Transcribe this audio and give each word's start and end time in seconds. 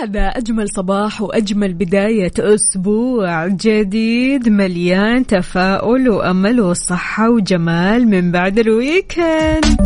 وهذا 0.00 0.26
أجمل 0.28 0.68
صباح 0.68 1.22
وأجمل 1.22 1.74
بداية 1.74 2.32
أسبوع 2.38 3.46
جديد 3.46 4.48
مليان 4.48 5.26
تفاؤل 5.26 6.08
وأمل 6.08 6.60
وصحة 6.60 7.30
وجمال 7.30 8.08
من 8.08 8.32
بعد 8.32 8.58
الويكند 8.58 9.80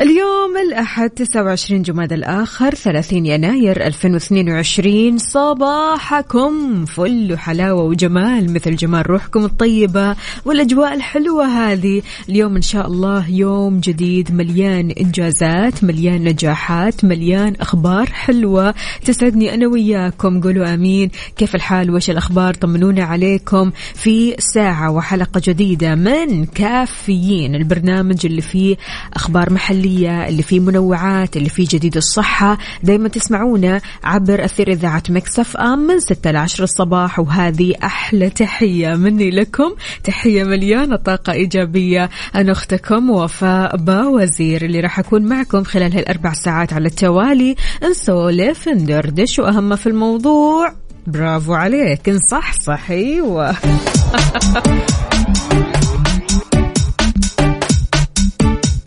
اليوم 0.00 0.56
الأحد 0.68 1.10
29 1.10 1.82
جماد 1.82 2.12
الآخر 2.12 2.74
30 2.74 3.26
يناير 3.26 3.86
2022 3.86 5.18
صباحكم 5.18 6.84
فل 6.84 7.32
وحلاوة 7.32 7.82
وجمال 7.82 8.52
مثل 8.52 8.76
جمال 8.76 9.10
روحكم 9.10 9.44
الطيبة 9.44 10.16
والأجواء 10.44 10.94
الحلوة 10.94 11.46
هذه. 11.46 12.02
اليوم 12.28 12.56
إن 12.56 12.62
شاء 12.62 12.86
الله 12.86 13.30
يوم 13.30 13.80
جديد 13.80 14.32
مليان 14.32 14.90
إنجازات 14.90 15.84
مليان 15.84 16.24
نجاحات 16.24 17.04
مليان 17.04 17.54
أخبار 17.60 18.06
حلوة 18.06 18.74
تسعدني 19.04 19.54
أنا 19.54 19.66
وياكم. 19.66 20.40
قولوا 20.40 20.74
أمين. 20.74 21.10
كيف 21.36 21.54
الحال؟ 21.54 21.90
وش 21.90 22.10
الأخبار؟ 22.10 22.54
طمنونا 22.54 23.04
عليكم. 23.04 23.70
في 23.94 24.34
ساعة 24.38 24.90
وحلقة 24.90 25.40
جديدة 25.44 25.94
من 25.94 26.44
كافيين 26.44 27.54
البرنامج 27.54 28.26
اللي 28.26 28.40
فيه 28.40 28.76
أخبار 29.12 29.52
محلية 29.52 29.83
اللي 29.84 30.42
فيه 30.42 30.60
منوعات 30.60 31.36
اللي 31.36 31.48
فيه 31.48 31.66
جديد 31.70 31.96
الصحة 31.96 32.58
دايما 32.82 33.08
تسمعونا 33.08 33.80
عبر 34.04 34.44
أثير 34.44 34.68
إذاعة 34.68 35.02
مكسف 35.08 35.56
أم 35.56 35.78
من 35.78 36.00
6 36.00 36.30
ل 36.30 36.36
10 36.36 36.64
الصباح. 36.64 37.18
وهذه 37.18 37.74
أحلى 37.84 38.30
تحية 38.30 38.94
مني 38.94 39.30
لكم 39.30 39.74
تحية 40.04 40.44
مليانة 40.44 40.96
طاقة 40.96 41.32
إيجابية. 41.32 42.10
أنا 42.34 42.52
أختكم 42.52 43.10
وفاء 43.10 43.76
باوزير 43.76 44.64
اللي 44.64 44.80
راح 44.80 44.98
أكون 44.98 45.22
معكم 45.22 45.64
خلال 45.64 45.96
هالأربع 45.96 46.32
ساعات 46.32 46.72
على 46.72 46.86
التوالي. 46.86 47.56
نسولف 47.90 48.68
ندردش 48.68 49.38
وأهم 49.38 49.76
في 49.76 49.86
الموضوع. 49.86 50.72
برافو 51.06 51.54
عليك 51.54 52.10
صح 52.52 52.90
أيوه 52.90 53.56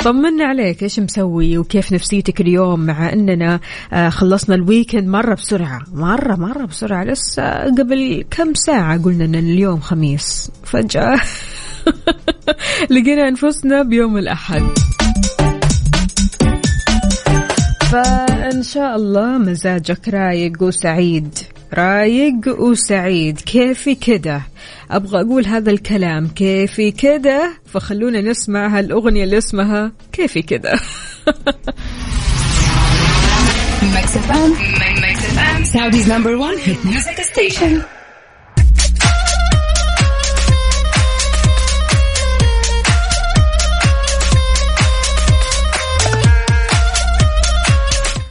طمنا 0.07 0.45
عليك 0.45 0.83
إيش 0.83 0.99
مسوي 0.99 1.57
وكيف 1.57 1.93
نفسيتك 1.93 2.41
اليوم 2.41 2.79
مع 2.79 3.13
إننا 3.13 3.59
آه، 3.93 4.09
خلصنا 4.09 4.55
الويكند 4.55 5.07
مرة 5.07 5.35
بسرعة؟ 5.35 5.81
مرة 5.93 6.35
مرة 6.35 6.65
بسرعة 6.65 7.03
لسه 7.03 7.63
قبل 7.63 8.25
كم 8.31 8.53
ساعة 8.53 9.03
قلنا 9.03 9.25
إن 9.25 9.35
اليوم 9.35 9.79
خميس؟ 9.79 10.51
فجأة 10.63 11.21
لقينا 12.91 13.27
أنفسنا 13.27 13.83
بيوم 13.83 14.17
الأحد. 14.17 14.61
فإن 17.91 18.63
شاء 18.63 18.95
الله 18.95 19.37
مزاجك 19.37 20.07
رايق 20.07 20.63
وسعيد. 20.63 21.37
رايق 21.73 22.59
وسعيد. 22.59 23.41
كيفي 23.41 23.95
كده؟ 23.95 24.41
أبغى 24.91 25.21
أقول 25.21 25.45
هذا 25.45 25.71
الكلام 25.71 26.27
كيفي 26.27 26.91
كده 26.91 27.53
فخلونا 27.65 28.21
نسمع 28.21 28.67
هالأغنية 28.67 29.23
اللي 29.23 29.37
اسمها 29.37 29.91
كيفي 30.11 30.41
كده 30.41 30.73
Mix 33.97 34.09
FM. 34.27 34.51
Mix 35.03 35.17
FM. 35.37 35.59
Saudi's 35.73 36.07
number 36.07 36.33
one 36.47 36.57
hit 36.57 36.79
music 36.85 37.17
station. 37.33 37.73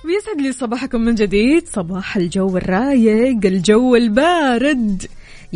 بيسعد 0.04 0.40
لي 0.40 0.52
صباحكم 0.52 1.00
من 1.00 1.14
جديد 1.14 1.68
صباح 1.68 2.16
الجو 2.16 2.56
الرايق 2.56 3.38
الجو 3.46 3.96
البارد 3.96 5.06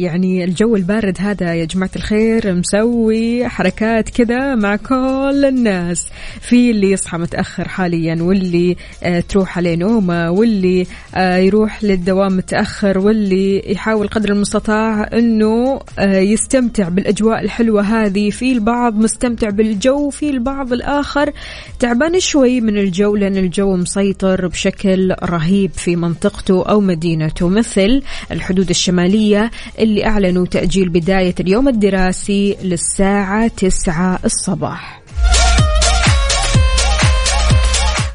يعني 0.00 0.44
الجو 0.44 0.76
البارد 0.76 1.16
هذا 1.20 1.54
يا 1.54 1.64
جماعة 1.64 1.90
الخير 1.96 2.54
مسوي 2.54 3.48
حركات 3.48 4.08
كذا 4.08 4.54
مع 4.54 4.76
كل 4.76 5.44
الناس. 5.48 6.06
في 6.40 6.70
اللي 6.70 6.90
يصحى 6.90 7.18
متأخر 7.18 7.68
حاليا 7.68 8.22
واللي 8.22 8.76
آه 9.02 9.20
تروح 9.20 9.58
عليه 9.58 9.76
نومة 9.76 10.30
واللي 10.30 10.86
آه 11.14 11.36
يروح 11.36 11.84
للدوام 11.84 12.36
متأخر 12.36 12.98
واللي 12.98 13.72
يحاول 13.72 14.08
قدر 14.08 14.32
المستطاع 14.32 15.08
إنه 15.12 15.80
آه 15.98 16.18
يستمتع 16.18 16.88
بالأجواء 16.88 17.40
الحلوة 17.40 17.82
هذه. 17.82 18.30
في 18.30 18.52
البعض 18.52 18.94
مستمتع 18.94 19.50
بالجو 19.50 20.10
في 20.10 20.30
البعض 20.30 20.72
الآخر 20.72 21.32
تعبان 21.78 22.20
شوي 22.20 22.60
من 22.60 22.78
الجو 22.78 23.16
لأن 23.16 23.36
الجو 23.36 23.76
مسيطر 23.76 24.46
بشكل 24.48 25.14
رهيب 25.24 25.70
في 25.72 25.96
منطقته 25.96 26.64
أو 26.68 26.80
مدينته. 26.80 27.48
مثل 27.48 28.02
الحدود 28.32 28.70
الشمالية 28.70 29.50
اللي 29.90 30.06
أعلنوا 30.06 30.46
تأجيل 30.46 30.88
بداية 30.88 31.34
اليوم 31.40 31.68
الدراسي 31.68 32.56
للساعة 32.62 33.48
9 33.48 34.18
الصباح. 34.24 34.99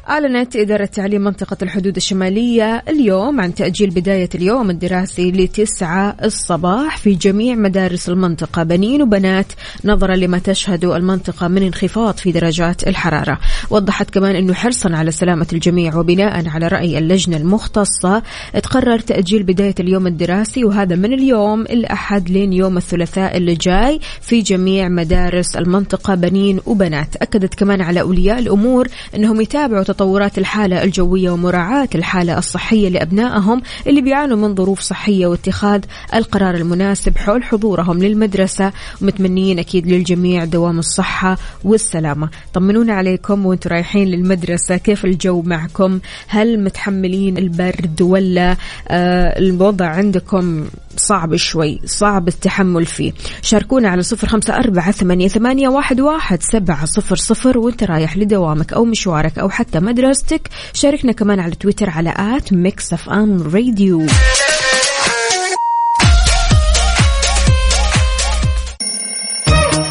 أعلنت 0.08 0.56
إدارة 0.56 0.84
تعليم 0.84 1.22
منطقة 1.22 1.56
الحدود 1.62 1.96
الشمالية 1.96 2.82
اليوم 2.88 3.40
عن 3.40 3.54
تأجيل 3.54 3.90
بداية 3.90 4.28
اليوم 4.34 4.70
الدراسي 4.70 5.32
لتسعة 5.32 6.16
الصباح 6.24 6.96
في 6.96 7.14
جميع 7.14 7.54
مدارس 7.54 8.08
المنطقة 8.08 8.62
بنين 8.62 9.02
وبنات 9.02 9.46
نظرا 9.84 10.16
لما 10.16 10.38
تشهده 10.38 10.96
المنطقة 10.96 11.48
من 11.48 11.62
انخفاض 11.62 12.16
في 12.16 12.32
درجات 12.32 12.88
الحرارة. 12.88 13.38
وضحت 13.70 14.10
كمان 14.10 14.36
أنه 14.36 14.54
حرصا 14.54 14.96
على 14.96 15.10
سلامة 15.10 15.46
الجميع 15.52 15.96
وبناء 15.96 16.48
على 16.48 16.68
رأي 16.68 16.98
اللجنة 16.98 17.36
المختصة. 17.36 18.22
تقرر 18.62 18.98
تأجيل 18.98 19.42
بداية 19.42 19.74
اليوم 19.80 20.06
الدراسي 20.06 20.64
وهذا 20.64 20.96
من 20.96 21.12
اليوم 21.12 21.60
الأحد 21.60 22.30
لين 22.30 22.52
يوم 22.52 22.76
الثلاثاء 22.76 23.36
اللي 23.36 23.54
جاي 23.54 24.00
في 24.20 24.40
جميع 24.40 24.88
مدارس 24.88 25.56
المنطقة 25.56 26.14
بنين 26.14 26.60
وبنات. 26.66 27.16
أكدت 27.16 27.54
كمان 27.54 27.80
على 27.80 28.00
أولياء 28.00 28.38
الأمور 28.38 28.88
أنهم 29.14 29.40
يتابعوا 29.40 29.82
تطورات 29.96 30.38
الحالة 30.38 30.82
الجوية 30.82 31.30
ومراعاة 31.30 31.88
الحالة 31.94 32.38
الصحية 32.38 32.88
لأبنائهم 32.88 33.62
اللي 33.86 34.00
بيعانوا 34.00 34.36
من 34.36 34.54
ظروف 34.54 34.80
صحية 34.80 35.26
واتخاذ 35.26 35.80
القرار 36.14 36.54
المناسب 36.54 37.18
حول 37.18 37.44
حضورهم 37.44 37.98
للمدرسة. 37.98 38.72
ومتمنيين 39.02 39.58
أكيد 39.58 39.86
للجميع 39.86 40.44
دوام 40.44 40.78
الصحة 40.78 41.38
والسلامة. 41.64 42.28
طمنونا 42.54 42.94
عليكم 42.94 43.46
وأنتم 43.46 43.70
رايحين 43.70 44.08
للمدرسة. 44.08 44.76
كيف 44.76 45.04
الجو 45.04 45.42
معكم؟ 45.42 46.00
هل 46.28 46.64
متحملين 46.64 47.38
البرد 47.38 48.02
ولا 48.02 48.56
آه 48.88 49.38
الوضع 49.38 49.86
عندكم 49.86 50.64
صعب 50.96 51.36
شوي؟ 51.36 51.80
صعب 51.84 52.28
التحمل 52.28 52.86
فيه. 52.86 53.12
شاركونا 53.42 53.88
على 53.88 54.02
صفر 54.02 54.28
خمسة 54.28 54.56
أربعة 54.56 54.90
ثمانية, 54.90 55.68
واحد 55.68 56.42
سبعة 56.42 56.84
صفر 56.84 57.16
صفر 57.16 57.58
وانت 57.58 57.84
رايح 57.84 58.16
لدوامك 58.16 58.72
أو 58.72 58.84
مشوارك 58.84 59.38
أو 59.38 59.48
حتى 59.48 59.80
مدرستك. 59.86 60.48
شاركنا 60.72 61.12
كمان 61.12 61.40
على 61.40 61.54
تويتر 61.54 61.90
على 61.90 62.14
at 62.18 62.52
Mix 62.52 62.92
FM 62.92 63.42
Radio 63.54 64.06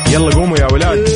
يلا 0.09 0.35
قوموا 0.35 0.57
يا 0.57 0.67
ولاد. 0.73 1.09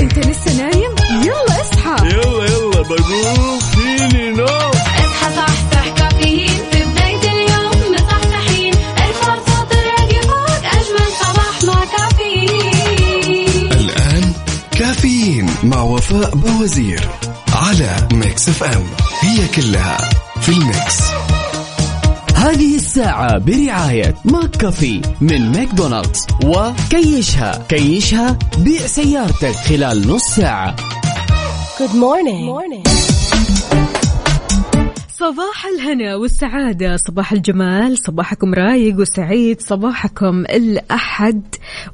انت 0.00 0.18
لسه 0.18 0.56
نايم؟ 0.56 0.94
يلا 1.24 1.60
اصحى. 1.60 2.06
يلا 2.06 2.44
يلا 2.44 2.82
بقوم. 2.82 3.58
فيني 3.58 4.42
اصحى 4.42 5.34
صحصح 5.36 5.88
كافيين. 5.96 6.48
في 6.72 6.82
بداية 6.84 7.32
اليوم 7.32 7.94
مصحصحين. 7.94 8.74
الفرصة 8.74 9.64
تراقي 9.70 10.20
فوق 10.22 10.62
أجمل 10.76 11.08
صباح 11.20 11.64
مع 11.64 11.84
كافيين. 11.84 13.72
الآن 13.72 14.32
كافيين 14.78 15.46
مع 15.62 15.82
وفاء 15.82 16.34
بوزير. 16.34 17.08
على 17.56 18.08
Mix 18.12 18.48
FM. 18.48 18.84
هي 19.20 19.48
كلها 19.48 19.96
في 20.40 20.48
ال 20.48 20.58
Mix. 20.58 21.00
هذه 22.34 22.76
الساعة 22.76 23.38
برعاية 23.38 24.14
McCafé 24.24 25.02
من 25.20 25.52
ماكدونالدز 25.52 26.26
وكيشها. 26.44 27.66
كيشها 27.68 28.38
بيع 28.58 28.86
سيارتك 28.86 29.54
خلال 29.54 30.08
نص 30.08 30.24
ساعة. 30.24 30.76
Good 31.78 31.94
morning. 31.94 33.15
صباح 35.18 35.66
الهنا 35.66 36.16
والسعادة 36.16 36.96
صباح 36.96 37.32
الجمال 37.32 37.98
صباحكم 37.98 38.54
رايق 38.54 39.00
وسعيد 39.00 39.60
صباحكم 39.60 40.40
الأحد. 40.40 41.42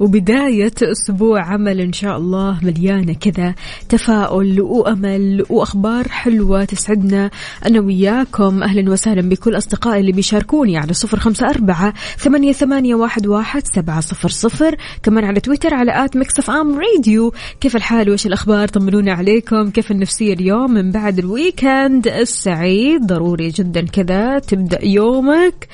وبداية 0.01 0.73
أسبوع 0.83 1.43
عمل 1.43 1.81
إن 1.81 1.93
شاء 1.93 2.17
الله 2.17 2.59
مليانة 2.63 3.13
كذا 3.13 3.55
تفاؤل 3.89 4.61
وأمل 4.61 5.45
وأخبار 5.51 6.09
حلوة 6.09 6.65
تسعدنا. 6.65 7.31
أنا 7.67 7.81
وياكم 7.81 8.63
أهلا 8.63 8.91
وسهلا 8.91 9.29
بكل 9.29 9.57
أصدقائي 9.57 10.01
اللي 10.01 10.13
بيشاركوني 10.13 10.79
على 10.79 10.93
صفر 10.93 11.19
خمسة 11.19 11.51
أربعة 11.51 11.95
ثمانية, 12.19 12.53
ثمانية 12.53 12.95
واحد, 12.95 13.27
واحد 13.27 13.63
سبعة 13.75 14.01
صفر 14.01 14.29
صفر. 14.29 14.77
كمان 15.03 15.25
على 15.25 15.41
تويتر 15.41 15.75
على 15.75 16.05
at 16.05 16.17
Mix 16.17 16.39
FM 16.39 16.79
Radio. 16.81 17.33
كيف 17.61 17.77
الحال؟ 17.77 18.09
وإيش 18.09 18.27
الأخبار؟ 18.27 18.69
طمنونا 18.69 19.13
عليكم. 19.13 19.71
كيف 19.71 19.91
النفسية 19.91 20.33
اليوم 20.33 20.71
من 20.71 20.91
بعد 20.91 21.19
ال 21.19 21.30
weekend 21.30 22.09
السعيد؟ 22.09 23.12
ضروري 23.13 23.49
جدا 23.49 23.87
كذا. 23.87 24.39
تبدأ 24.39 24.85
يومك 24.85 25.69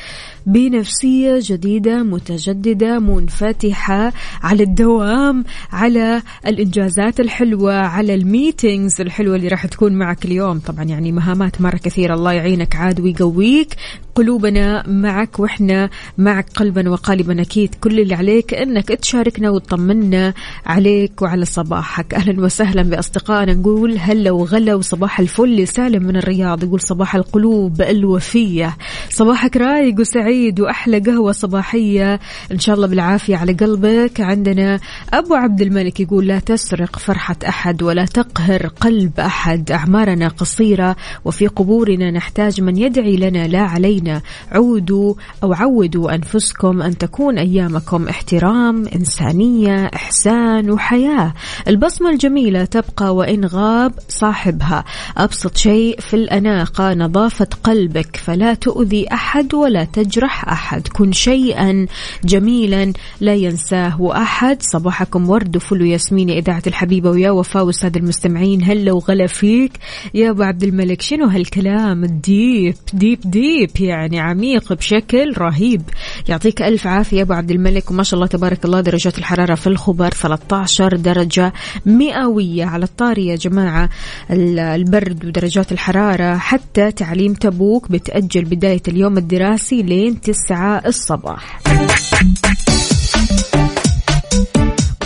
بنفسية 0.46 1.38
جديدة 1.43 2.02
متجددة 2.02 2.99
منفتحة 2.99 4.12
على 4.43 4.62
الدوام 4.62 5.44
على 5.73 6.23
الإنجازات 6.46 7.20
الحلوة 7.20 7.75
على 7.75 8.14
ال 8.15 8.24
meetings 8.24 9.00
الحلوة 9.00 9.37
اللي 9.37 9.49
راح 9.49 9.67
تكون 9.67 9.93
معك 9.93 10.25
اليوم. 10.25 10.58
طبعا 10.58 10.85
يعني 10.85 11.12
مهامات 11.12 11.61
مرة 11.61 11.76
كثيرة. 11.76 12.14
الله 12.14 12.32
يعينك 12.32 12.76
عاد 12.76 13.00
ويقويك. 13.00 13.75
قلوبنا 14.19 14.85
معك 14.88 15.41
وإحنا 15.41 15.91
معك 16.19 16.47
قلبا 16.55 16.91
وقالبا. 16.91 17.43
أكيد 17.43 17.75
كل 17.75 18.00
اللي 18.00 18.15
عليك 18.15 18.55
إنك 18.55 18.88
تشاركنا 18.88 19.50
وتطمنا 19.50 20.35
عليك 20.67 21.23
وعلى 21.23 21.44
صباحك. 21.44 22.15
أهلا 22.15 22.41
وسهلا 22.44 22.82
بأصدقائنا. 22.82 23.55
نقول 23.55 23.99
هلا 23.99 24.31
وغلا 24.31 24.75
وصباح 24.75 25.20
الفل. 25.20 25.69
سالم 25.69 26.03
من 26.03 26.17
الرياض 26.17 26.65
يقول 26.65 26.81
صباح 26.81 27.15
القلوب 27.15 27.82
الوفية. 27.82 28.76
صباحك 29.11 29.56
رايق 29.56 30.00
وسعيد 30.00 30.61
وأحلى 30.61 30.99
قهوة 30.99 31.32
صباحية. 31.32 32.20
إن 32.53 32.59
شاء 32.59 32.75
الله 32.75 32.87
بالعافية 32.87 33.37
على 33.37 33.53
قلبك. 33.53 34.20
عندنا 34.20 34.81
أبو 35.12 35.35
عبد 35.35 35.61
الملك 35.61 36.00
يقول 36.00 36.26
لا 36.26 36.38
تسرق 36.38 36.99
فرحة 36.99 37.37
أحد 37.49 37.82
ولا 37.82 38.05
تقهر 38.05 38.67
قلب 38.67 39.20
أحد. 39.20 39.70
أعمارنا 39.70 40.29
قصيرة 40.29 40.97
وفي 41.25 41.47
قبورنا 41.47 42.11
نحتاج 42.11 42.61
من 42.61 42.76
يدعي 42.76 43.17
لنا. 43.17 43.47
لا 43.47 43.61
علينا 43.61 44.07
عودوا 44.52 45.14
أو 45.43 45.52
عودوا 45.52 46.14
أنفسكم 46.14 46.82
أن 46.82 46.99
تكون 46.99 47.38
أيامكم 47.38 48.08
احترام 48.08 48.87
إنسانية 48.87 49.90
إحسان 49.94 50.70
وحياة. 50.70 51.34
البصمة 51.69 52.10
الجميلة 52.10 52.64
تبقى 52.64 53.14
وإن 53.14 53.44
غاب 53.44 53.93
صاحبها. 54.08 54.84
أبسط 55.16 55.56
شيء 55.56 56.00
في 56.00 56.14
الأناقة 56.14 56.94
نظافة 56.94 57.49
قلبك. 57.64 58.16
فلا 58.16 58.55
تؤذي 58.55 59.12
أحد 59.12 59.55
ولا 59.55 59.84
تجرح 59.84 60.49
أحد. 60.49 60.88
كن 60.88 61.12
شيئا 61.12 61.87
جميلا 62.25 62.93
لا 63.20 63.34
ينساه 63.34 64.22
أحد. 64.22 64.62
صباحكم 64.62 65.31
ورد 65.31 65.56
وفل 65.56 65.82
وياسمين 65.82 66.28
يا 66.28 66.38
إذاعة 66.38 66.62
الحبيبة 66.66 67.10
ويا 67.10 67.31
وفاء 67.31 67.64
والسادة 67.64 68.00
المستمعين. 68.00 68.62
هلا 68.64 68.93
وغلا 68.93 69.26
فيك. 69.26 69.72
يا 70.14 70.31
أبو 70.31 70.43
عبد 70.43 70.62
الملك 70.62 71.02
شنو 71.02 71.26
هالكلام؟ 71.26 72.05
ال 72.05 72.19
deep 72.19 72.75
deep 72.93 73.20
deep 73.25 73.70
يعني. 73.81 73.98
عميق 74.19 74.73
بشكل 74.73 75.33
رهيب. 75.39 75.83
يعطيك 76.29 76.62
ألف 76.62 76.87
عافية 76.87 77.17
يا 77.17 77.23
أبو 77.23 77.33
عبد 77.33 77.50
الملك 77.50 77.91
وما 77.91 78.03
شاء 78.03 78.15
الله 78.15 78.27
تبارك 78.27 78.65
الله 78.65 78.81
درجات 78.81 79.19
الحرارة 79.19 79.55
في 79.55 79.67
الخبر 79.67 80.11
13 80.11 80.97
درجة 80.97 81.53
مئوية 81.87 82.65
على 82.65 82.85
الطاري 82.85 83.27
يا 83.27 83.37
جماعة. 83.37 83.89
ال- 84.31 84.59
البرد 84.59 85.25
ودرجات 85.25 85.73
الحرارة 85.73 86.37
حتى 86.37 86.93
تعليم 86.93 87.35
تبوك 87.35 87.91
بتأجل 87.91 88.45
بداية 88.45 88.83
اليوم 88.89 89.19
الدراسي 89.19 89.83
لين 89.83 90.21
9 90.21 90.83
الصباح. 90.87 91.61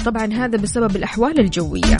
طبعا 0.04 0.32
هذا 0.32 0.58
بسبب 0.58 0.96
الأحوال 0.96 1.40
الجوية. 1.40 1.96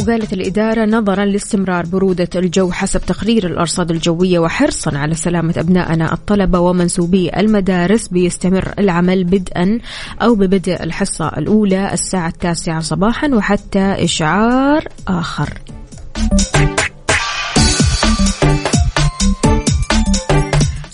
وقالت 0.00 0.32
الإدارة 0.32 0.84
نظرا 0.84 1.24
لاستمرار 1.24 1.86
برودة 1.86 2.28
الجو 2.36 2.70
حسب 2.72 3.00
تقرير 3.00 3.46
الأرصاد 3.46 3.90
الجوية 3.90 4.38
وحرصا 4.38 4.98
على 4.98 5.14
سلامة 5.14 5.54
أبنائنا 5.56 6.12
الطلبة 6.12 6.58
ومنسوبي 6.58 7.30
المدارس 7.36 8.08
بيستمر 8.08 8.74
العمل 8.78 9.24
بدءا 9.24 9.78
أو 10.22 10.34
ببدء 10.34 10.82
الحصة 10.82 11.28
الأولى 11.28 11.92
الساعة 11.92 12.28
التاسعة 12.28 12.80
صباحا 12.80 13.28
وحتى 13.28 14.04
إشعار 14.04 14.88
آخر. 15.08 15.58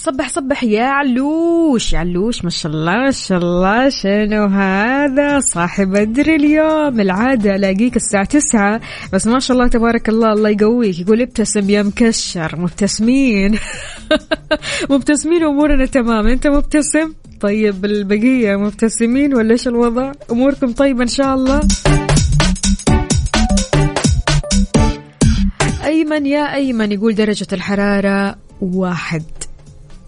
صبح 0.02 0.28
صبح 0.28 0.64
يا 0.64 0.84
علوش. 0.84 1.94
علوش 1.94 2.44
ما 2.44 2.50
شاء 2.50 2.72
الله 2.72 2.96
ما 2.96 3.10
شاء 3.10 3.38
الله. 3.38 3.88
شنو 3.88 4.46
هذا؟ 4.46 5.40
صاحب 5.40 5.90
بدر 5.90 6.34
اليوم. 6.34 7.00
العادة 7.00 7.54
ألاقيك 7.56 7.96
الساعة 7.96 8.24
تسعة 8.24 8.80
بس 9.12 9.26
ما 9.26 9.38
شاء 9.38 9.56
الله 9.56 9.68
تبارك 9.68 10.08
الله 10.08 10.32
الله 10.32 10.50
يقويك. 10.50 10.98
يقول 10.98 11.20
ابتسم 11.22 11.70
يا 11.70 11.82
مكشر. 11.82 12.56
مبتسمين. 12.58 13.58
مبتسمين 14.90 15.42
أمورنا 15.42 15.86
تمام. 15.86 16.26
أنت 16.26 16.46
مبتسم؟ 16.46 17.12
طيب 17.40 17.84
البقية 17.84 18.56
مبتسمين 18.56 19.34
ولا 19.34 19.50
إيش 19.52 19.68
الوضع؟ 19.68 20.12
أموركم 20.30 20.72
طيبة 20.72 21.02
إن 21.02 21.08
شاء 21.08 21.34
الله. 21.34 21.60
أيمن 25.84 26.26
يا 26.26 26.54
أيمن 26.54 26.92
يقول 26.92 27.14
درجة 27.14 27.46
الحرارة 27.52 28.36
واحد. 28.60 29.41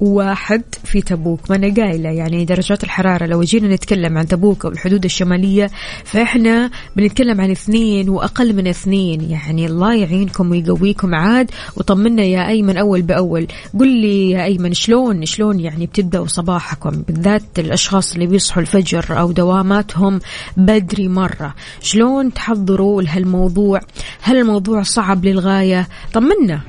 واحد 0.00 0.62
في 0.84 1.00
تبوك. 1.00 1.50
ما 1.50 1.56
أنا 1.56 1.74
قايلة 1.74 2.08
يعني 2.08 2.44
درجات 2.44 2.84
الحرارة 2.84 3.26
لو 3.26 3.42
جينا 3.42 3.74
نتكلم 3.74 4.18
عن 4.18 4.28
تبوك 4.28 4.64
أو 4.64 4.70
الحدود 4.70 5.04
الشمالية 5.04 5.70
فإحنا 6.04 6.70
بنتكلم 6.96 7.40
عن 7.40 7.50
اثنين 7.50 8.08
وأقل 8.08 8.56
من 8.56 8.66
اثنين. 8.66 9.30
يعني 9.30 9.66
الله 9.66 9.94
يعينكم 9.94 10.50
ويقويكم. 10.50 11.14
عاد 11.14 11.50
وطمنا 11.76 12.22
يا 12.22 12.48
أيمن 12.48 12.76
أول 12.76 13.02
بأول. 13.02 13.46
قل 13.80 13.88
لي 13.88 14.30
يا 14.30 14.44
أيمن 14.44 14.74
شلون 14.74 15.26
شلون 15.26 15.60
يعني 15.60 15.86
بتبدأوا 15.86 16.26
صباحكم؟ 16.26 16.90
بالذات 16.90 17.58
الأشخاص 17.58 18.12
اللي 18.12 18.26
بيصحوا 18.26 18.62
الفجر 18.62 19.04
أو 19.20 19.32
دواماتهم 19.32 20.20
بدري 20.56 21.08
مرة. 21.08 21.54
شلون 21.80 22.32
تحضروا 22.34 23.02
لهالموضوع؟ 23.02 23.80
هل 24.22 24.36
الموضوع 24.36 24.82
صعب 24.82 25.24
للغاية. 25.24 25.88
طمنا. 26.12 26.60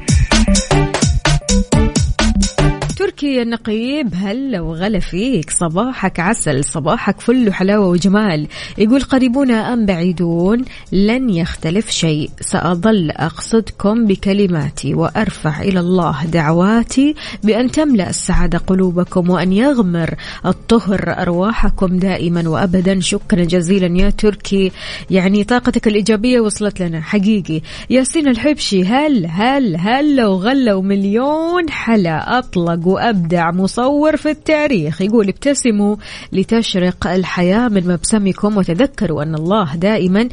تركي 2.95 3.41
النقيب 3.41 4.13
هلا 4.15 4.61
وغلا 4.61 4.99
فيك. 4.99 5.49
صباحك 5.49 6.19
عسل 6.19 6.63
صباحك 6.63 7.21
فل 7.21 7.49
وحلاوة 7.49 7.87
وجمال. 7.87 8.47
يقول 8.77 9.01
قريبون 9.01 9.51
أم 9.51 9.85
بعيدون؟ 9.85 10.65
لن 10.91 11.29
يختلف 11.29 11.89
شيء. 11.89 12.29
سأظل 12.41 13.11
أقصدكم 13.11 14.05
بكلماتي 14.05 14.93
وأرفع 14.93 15.61
إلى 15.61 15.79
الله 15.79 16.25
دعواتي 16.25 17.15
بأن 17.43 17.71
تملأ 17.71 18.09
السعادة 18.09 18.57
قلوبكم 18.57 19.29
وأن 19.29 19.53
يغمر 19.53 20.15
الطهر 20.45 21.21
أرواحكم 21.21 21.97
دائما 21.97 22.49
وأبدا. 22.49 22.99
شكرا 22.99 23.43
جزيلا 23.43 23.99
يا 24.01 24.09
تركي. 24.09 24.71
يعني 25.09 25.43
طاقتك 25.43 25.87
الإيجابية 25.87 26.39
وصلت 26.39 26.81
لنا. 26.81 27.01
حقيقي. 27.01 27.61
ياسين 27.89 28.27
الحبشي 28.27 28.83
هل 28.83 29.25
هل 29.25 29.75
هلا 29.77 30.27
وغلا 30.27 30.73
ومليون 30.73 31.69
حلا. 31.69 32.39
أطلق 32.39 32.84
وأبدع 32.85 33.51
مصور 33.51 34.17
في 34.17 34.29
التاريخ. 34.29 35.01
يقول 35.01 35.27
ابتسموا 35.27 35.95
لتشرق 36.31 37.07
الحياة 37.07 37.67
من 37.67 37.87
مبسمكم 37.87 38.57
وتذكروا 38.57 39.23
أن 39.23 39.35
الله 39.35 39.75
دائما 39.75 40.29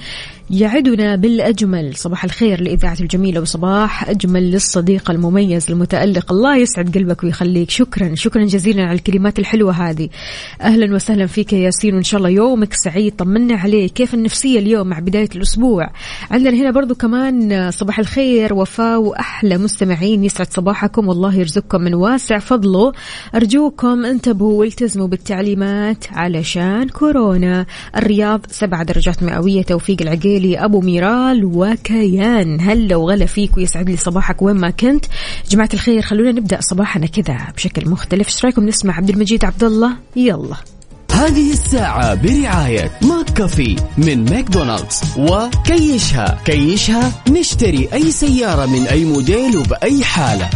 يعدنا 0.51 1.17
بالأجمل. 1.17 1.97
صباح 1.97 2.25
الخير 2.25 2.61
لإذاعة 2.61 2.97
الجميلة 3.01 3.41
وصباح 3.41 4.09
أجمل 4.09 4.51
للصديق 4.51 5.11
المميز 5.11 5.71
المتألق. 5.71 6.33
الله 6.33 6.57
يسعد 6.57 6.95
قلبك 6.95 7.25
ويخليك. 7.25 7.71
شكرا. 7.71 8.15
شكرا 8.15 8.45
جزيلا 8.45 8.83
على 8.83 8.95
الكلمات 8.95 9.39
الحلوة 9.39 9.73
هذه. 9.73 10.09
أهلا 10.61 10.95
وسهلا 10.95 11.27
فيك 11.27 11.53
يا 11.53 11.59
ياسين. 11.59 11.95
وإن 11.95 12.03
شاء 12.03 12.19
الله 12.19 12.31
يومك 12.31 12.75
سعيد. 12.75 13.17
طمنا 13.17 13.55
عليك. 13.55 13.93
كيف 13.93 14.15
النفسية 14.15 14.59
اليوم 14.59 14.87
مع 14.87 14.99
بداية 14.99 15.29
الأسبوع؟ 15.37 15.91
عندنا 16.31 16.57
هنا 16.57 16.71
برضو 16.71 16.95
كمان 16.95 17.71
صباح 17.71 17.99
الخير. 17.99 18.55
وفاء 18.55 19.01
وأحلى 19.01 19.59
مستمعين. 19.59 20.25
يسعد 20.25 20.53
صباحكم. 20.53 21.09
والله 21.09 21.35
يرزقكم 21.35 21.81
من 21.81 21.95
واسع 21.95 22.39
فضله 22.43 22.93
أرجوكم 23.35 24.05
انتبهوا 24.05 24.61
والتزموا 24.61 25.07
بالتعليمات 25.07 26.05
علشان 26.13 26.89
كورونا. 26.89 27.67
الرياض 27.97 28.47
سبعة 28.51 28.83
درجات 28.83 29.23
مئوية 29.23 29.63
توفيق 29.63 30.03
العقيلي 30.03 30.65
أبو 30.65 30.81
ميرال 30.81 31.45
وكيان. 31.45 32.61
هلا 32.61 32.97
وغلا 32.97 33.27
فيك 33.27 33.57
ويسعد 33.57 33.91
لي 33.91 33.97
صباحك 33.97 34.43
وين 34.43 34.57
ما 34.57 34.71
كنت. 34.71 35.05
جماعة 35.51 35.69
الخير 35.75 36.03
خلونا 36.03 36.33
نبدأ 36.33 36.61
صباحنا 36.61 37.07
كذا 37.07 37.39
بشكل 37.57 37.89
مختلف. 37.89 38.27
إيش 38.27 38.45
رأيكم؟ 38.45 38.67
نسمع 38.67 38.97
عبد 38.97 39.11
المجيد 39.11 39.45
عبد 39.45 39.65
الله. 39.65 39.93
يلا. 40.17 40.57
هذه 41.13 41.53
الساعة 41.53 42.15
برعاية 42.15 42.91
McCafé 43.03 43.77
من 43.99 44.25
ماكدونالدز. 44.25 45.01
وكيشها 45.19 46.39
كيشها 46.45 47.13
نشتري 47.31 47.89
أي 47.93 48.11
سيارة 48.11 48.67
من 48.67 48.87
أي 48.87 49.05
موديل 49.05 49.57
وبأي 49.57 50.05
حالة. 50.05 50.51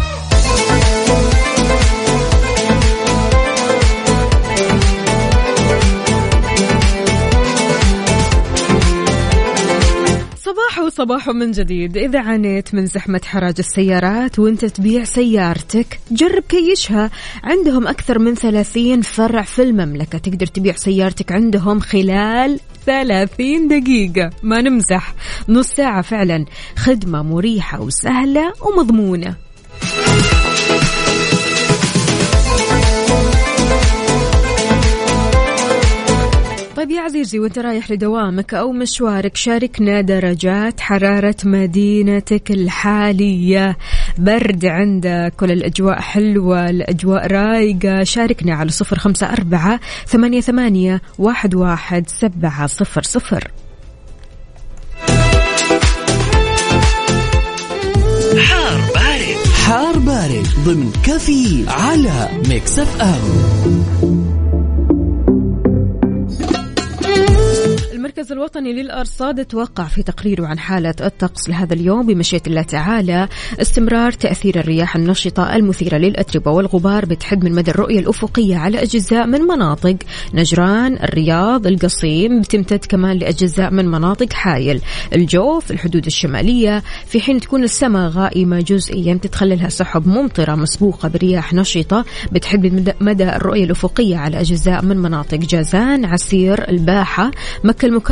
صباح 10.97 11.29
من 11.29 11.51
جديد. 11.51 11.97
إذا 11.97 12.21
عانيت 12.21 12.75
من 12.75 12.87
زحمة 12.87 13.21
حراج 13.25 13.55
السيارات 13.59 14.39
وإنت 14.39 14.65
تبيع 14.65 15.05
سيارتك 15.05 16.01
جرب 16.11 16.43
كيشها. 16.49 17.11
عندهم 17.45 17.87
أكثر 17.87 18.19
من 18.19 18.35
30 18.35 19.03
فرع 19.03 19.43
في 19.43 19.63
المملكة. 19.63 20.19
تقدر 20.19 20.47
تبيع 20.47 20.75
سيارتك 20.77 21.33
عندهم 21.33 21.81
خلال 21.81 22.61
30 22.87 23.69
دقيقة. 23.69 24.31
ما 24.43 24.61
نمزح. 24.61 25.15
نص 25.49 25.67
ساعة 25.67 26.03
فعلا. 26.03 26.45
خدمة 26.77 27.23
مريحة 27.23 27.81
وسهلة 27.81 28.53
ومضمونة. 28.63 29.46
طيب 36.87 36.97
يا 36.97 37.01
عزيزي 37.01 37.39
وأنت 37.39 37.59
رايح 37.59 37.91
لدوامك 37.91 38.55
أو 38.55 38.73
مشوارك 38.73 39.37
شاركنا 39.37 40.01
درجات 40.01 40.81
حرارة 40.81 41.37
مدينتك 41.45 42.51
الحالية. 42.51 43.77
برد 44.19 44.65
عندك 44.65 45.33
كل 45.37 45.53
الأجواء 45.53 46.01
حلوة 46.01 46.71
الأجواء 46.71 47.27
رايقة. 47.27 48.03
شاركنا 48.03 48.55
على 48.55 48.71
صفر 48.71 48.99
خمسة 48.99 49.27
أربعة 49.33 49.81
ثمانية 50.07 50.41
ثمانية 50.41 51.03
واحد 51.19 51.55
واحد 51.55 52.09
سبعة 52.09 52.67
صفر 52.67 53.03
صفر. 53.03 53.51
حار 58.39 58.81
بارد. 58.95 59.37
حار 59.67 59.99
بارد 59.99 60.47
ضمن 60.65 60.93
كفي 61.05 61.65
على 61.69 62.29
Mix 62.49 62.79
FM. 62.79 64.26
المركز 68.17 68.33
الوطني 68.33 68.73
للأرصاد 68.73 69.45
توقع 69.45 69.85
في 69.85 70.03
تقريره 70.03 70.47
عن 70.47 70.59
حالة 70.59 70.95
الطقس 71.01 71.49
لهذا 71.49 71.75
اليوم 71.75 72.07
بمشيئة 72.07 72.43
الله 72.47 72.63
تعالى 72.63 73.29
استمرار 73.61 74.13
تأثير 74.13 74.59
الرياح 74.61 74.97
النشطة 74.97 75.57
المثيرة 75.57 75.97
للأتربة 75.97 76.51
والغبار 76.51 77.05
بتحد 77.05 77.45
من 77.45 77.53
مدى 77.53 77.71
الرؤية 77.71 77.99
الأفقية 77.99 78.57
على 78.57 78.83
أجزاء 78.83 79.27
من 79.27 79.41
مناطق 79.43 79.97
نجران 80.35 80.95
الرياض 81.03 81.67
القصيم 81.67 82.41
بتمتد 82.41 82.85
كمان 82.85 83.17
لأجزاء 83.19 83.71
من 83.71 83.87
مناطق 83.89 84.33
حايل. 84.33 84.81
الجوف 85.15 85.71
الحدود 85.71 86.07
الشمالية 86.07 86.83
في 87.07 87.21
حين 87.21 87.41
تكون 87.41 87.65
السماء 87.65 88.09
غائمة 88.11 88.61
جزئيا 88.61 89.15
تتخللها 89.23 89.69
سحب 89.69 90.07
ممطرة 90.09 90.55
مسبوقة 90.55 91.09
برياح 91.09 91.55
نشطة 91.55 92.05
بتحد 92.33 92.67
من 92.67 92.85
مدى- 93.01 93.35
الرؤية 93.37 93.65
الأفقية 93.65 94.17
على 94.17 94.41
أجزاء 94.41 94.85
من 94.85 94.97
مناطق 94.97 95.39
جازان 95.39 96.05
عسير 96.05 96.69
الباحة 96.69 97.31
مكة 97.65 97.87
المكرمة 97.87 98.06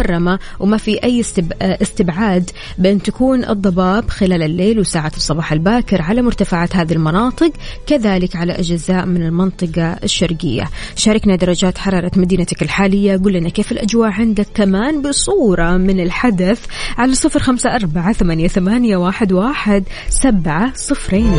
وما 0.61 0.77
في 0.77 1.05
أي 1.05 1.21
استب... 1.21 1.53
استبعاد 1.63 2.51
بأن 2.79 3.03
تكون 3.03 3.45
الضباب 3.45 4.11
خلال 4.11 4.43
الليل 4.43 4.81
وساعات 4.81 5.17
الصباح 5.17 5.53
الباكر 5.53 6.03
على 6.03 6.23
مرتفعات 6.23 6.77
هذه 6.77 6.93
المناطق 6.93 7.53
كذلك 7.87 8.37
على 8.37 8.53
أجزاء 8.53 9.07
من 9.07 9.23
المنطقة 9.23 9.93
الشرقية. 10.05 10.71
شاركنا 10.97 11.37
درجات 11.37 11.79
حرارة 11.79 12.11
مدينتك 12.17 12.63
الحالية 12.63 13.17
قل 13.17 13.33
لنا 13.33 13.49
كيف 13.49 13.73
الأجواء 13.73 14.11
عندك؟ 14.11 14.47
كمان 14.55 15.03
بصورة 15.03 15.77
من 15.77 16.01
الحدث 16.01 16.65
على 16.99 17.15
صفر 17.15 17.41
خمسة 17.41 17.75
أربعة 17.75 18.13
ثمانية, 18.13 18.49
ثمانية 18.49 18.97
واحد, 18.97 19.33
واحد 19.33 19.85
سبعة 20.09 20.73
صفرين. 20.75 21.37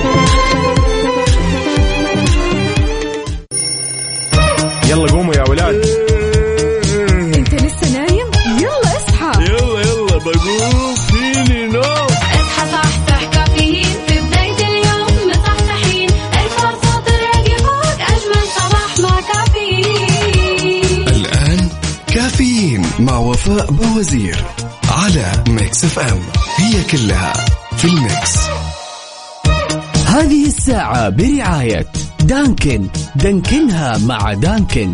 يلا 4.89 5.11
قوموا 5.11 5.33
يا 5.33 5.49
ولاد. 5.49 5.84
وفاء 23.47 23.71
بوزير 23.71 24.45
على 24.89 25.43
Mix 25.47 25.85
FM 25.85 26.19
هي 26.57 26.83
كلها 26.83 27.33
في 27.77 27.85
ال 27.85 27.96
Mix. 27.96 28.37
هذه 30.07 30.45
الساعة 30.47 31.09
برعاية 31.09 31.85
دانكن. 32.19 32.87
دانكنها 33.15 33.97
مع 33.97 34.33
دانكن. 34.33 34.91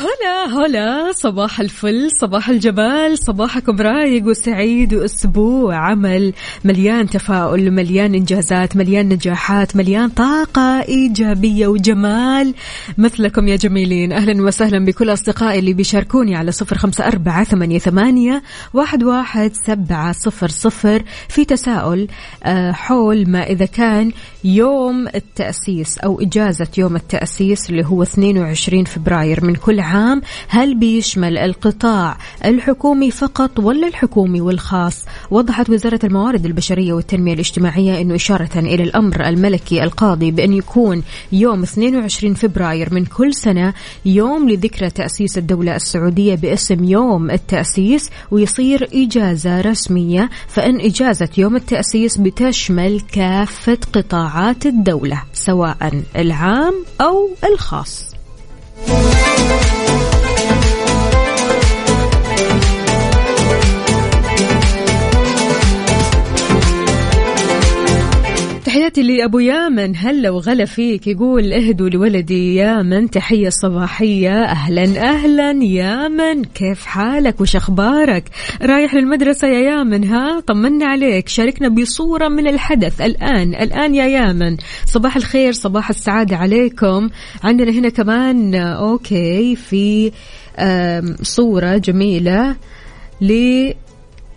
هلا 0.00 0.64
هلا. 0.66 1.03
صباح 1.16 1.60
الفل 1.60 2.08
صباح 2.20 2.48
الجمال 2.48 3.18
صباحكم 3.18 3.76
رايق 3.76 4.26
وسعيد 4.26 4.94
وأسبوع 4.94 5.76
عمل. 5.76 6.32
مليان 6.64 7.08
تفاؤل 7.08 7.70
مليان 7.70 8.14
إنجازات 8.14 8.76
مليان 8.76 9.08
نجاحات 9.08 9.76
مليان 9.76 10.08
طاقة 10.08 10.82
إيجابية 10.82 11.66
وجمال. 11.66 12.54
مثلكم 12.98 13.48
يا 13.48 13.56
جميلين 13.56 14.12
أهلا 14.12 14.42
وسهلا 14.42 14.84
بكل 14.84 15.12
أصدقائي 15.12 15.58
اللي 15.58 15.72
بيشاركوني 15.72 16.36
على 16.36 16.52
صفر 16.52 16.78
خمسة 16.78 17.06
أربعة 17.06 17.44
ثمانية, 17.78 18.42
واحد, 18.74 19.02
واحد 19.02 19.52
سبعة 19.66 20.12
صفر 20.12 20.48
صفر. 20.48 21.02
في 21.28 21.44
تساؤل 21.44 22.08
آه، 22.44 22.72
حول 22.72 23.30
ما 23.30 23.42
إذا 23.42 23.66
كان 23.66 24.12
يوم 24.44 25.08
التأسيس 25.08 25.98
أو 25.98 26.20
إجازة 26.20 26.68
يوم 26.78 26.96
التأسيس 26.96 27.70
اللي 27.70 27.84
هو 27.86 28.02
22 28.02 28.84
فبراير 28.84 29.44
من 29.44 29.54
كل 29.54 29.80
عام 29.80 30.22
هل 30.48 30.74
بيشمل 31.04 31.38
القطاع 31.38 32.16
الحكومي 32.44 33.10
فقط 33.10 33.58
ولا 33.58 33.88
الحكومي 33.88 34.40
والخاص؟ 34.40 35.04
وضحت 35.30 35.70
وزارة 35.70 35.98
الموارد 36.04 36.46
البشرية 36.46 36.92
والتنمية 36.92 37.32
الاجتماعية 37.34 38.00
أنه 38.00 38.14
إشارة 38.14 38.58
إلى 38.58 38.82
الأمر 38.82 39.28
الملكي 39.28 39.84
القاضي 39.84 40.30
بأن 40.30 40.52
يكون 40.52 41.02
يوم 41.32 41.62
22 41.62 42.34
فبراير 42.34 42.94
من 42.94 43.04
كل 43.04 43.34
سنة 43.34 43.74
يوم 44.04 44.48
لذكرى 44.50 44.90
تأسيس 44.90 45.38
الدولة 45.38 45.76
السعودية 45.76 46.34
باسم 46.34 46.84
يوم 46.84 47.30
التأسيس 47.30 48.10
ويصير 48.30 48.88
إجازة 48.94 49.60
رسمية 49.60 50.30
فإن 50.48 50.80
إجازة 50.80 51.28
يوم 51.38 51.56
التأسيس 51.56 52.16
بتشمل 52.16 53.00
كافة 53.00 53.78
قطاعات 53.92 54.66
الدولة 54.66 55.22
سواء 55.32 56.02
العام 56.16 56.74
أو 57.00 57.28
الخاص. 57.52 58.14
لأبو 69.04 69.38
يامن 69.38 69.96
هلا 69.96 70.30
وغلا 70.30 70.64
فيك 70.64 71.06
يقول 71.06 71.52
اهدوا 71.52 71.88
لولدي 71.88 72.54
يامن 72.54 73.10
تحية 73.10 73.48
صباحية 73.48 74.42
أهلا 74.42 74.82
أهلا 74.82 75.64
يامن 75.64 76.44
كيف 76.44 76.86
حالك؟ 76.86 77.40
وش 77.40 77.56
أخبارك؟ 77.56 78.24
رايح 78.62 78.94
للمدرسة 78.94 79.48
يا 79.48 79.60
يامن 79.60 80.04
ها؟ 80.04 80.40
طمنا 80.40 80.86
عليك 80.86 81.28
شاركنا 81.28 81.68
بصورة 81.68 82.28
من 82.28 82.46
الحدث 82.46 83.00
الآن 83.00 83.54
الآن 83.54 83.94
يا 83.94 84.06
يامن. 84.06 84.56
صباح 84.86 85.16
الخير 85.16 85.52
صباح 85.52 85.90
السعادة 85.90 86.36
عليكم. 86.36 87.08
عندنا 87.42 87.72
هنا 87.72 87.88
كمان 87.88 88.54
أوكي 88.54 89.56
في 89.56 90.12
صورة 91.22 91.76
جميلة 91.76 92.56
ل 93.20 93.32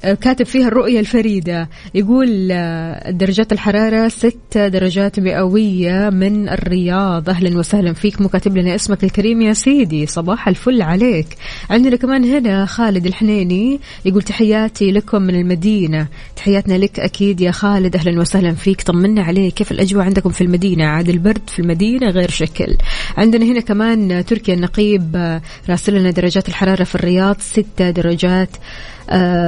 كاتب 0.02 0.46
فيها 0.46 0.68
الرؤية 0.68 1.00
الفريدة. 1.00 1.70
يقول 1.94 2.50
آه، 2.52 3.12
درجات 3.12 3.52
الحرارة 3.52 4.08
ستة 4.08 4.68
درجات 4.68 5.20
مئوية 5.20 6.10
من 6.10 6.50
الرياض. 6.50 7.30
أهلا 7.30 7.58
وسهلا 7.58 7.94
فيك 7.94 8.22
مو 8.22 8.30
كاتب 8.30 8.58
لنا 8.58 8.76
اسمك 8.76 9.04
الكريم 9.04 9.42
يا 9.42 9.54
سيدي. 9.54 10.06
صباح 10.06 10.48
الفل 10.48 10.82
عليك. 10.82 11.28
عندنا 11.70 11.96
كمان 11.96 12.24
هنا 12.24 12.66
خالد 12.66 13.06
الحنيني 13.06 13.80
يقول 14.06 14.22
تحياتي 14.22 14.92
لكم 14.92 15.22
من 15.22 15.36
المدينة. 15.36 16.08
تحياتنا 16.36 16.78
لك 16.78 17.00
أكيد 17.00 17.42
يا 17.42 17.52
خالد. 17.52 17.96
أهلا 17.96 18.22
وسهلا 18.22 18.54
فيك. 18.54 18.82
طمنا 18.82 19.24
عليك. 19.24 19.54
كيف 19.54 19.72
الأجواء 19.72 20.06
عندكم 20.06 20.30
في 20.30 20.42
المدينة؟ 20.42 20.86
عاد 20.86 21.10
البرد 21.10 21.50
في 21.50 21.60
المدينة 21.60 22.10
غير 22.10 22.30
شكل. 22.30 22.78
عندنا 23.18 23.46
هنا 23.46 23.60
كمان 23.60 24.26
تركيا 24.26 24.54
النقيب 24.54 25.16
آه، 25.16 25.42
راسل 25.70 25.96
لنا 25.96 26.12
درجات 26.12 26.50
الحرارة 26.50 26.84
في 26.84 26.96
الرياض 26.96 27.38
ستة 27.40 27.90
درجات 27.90 28.50
آه، 28.56 28.97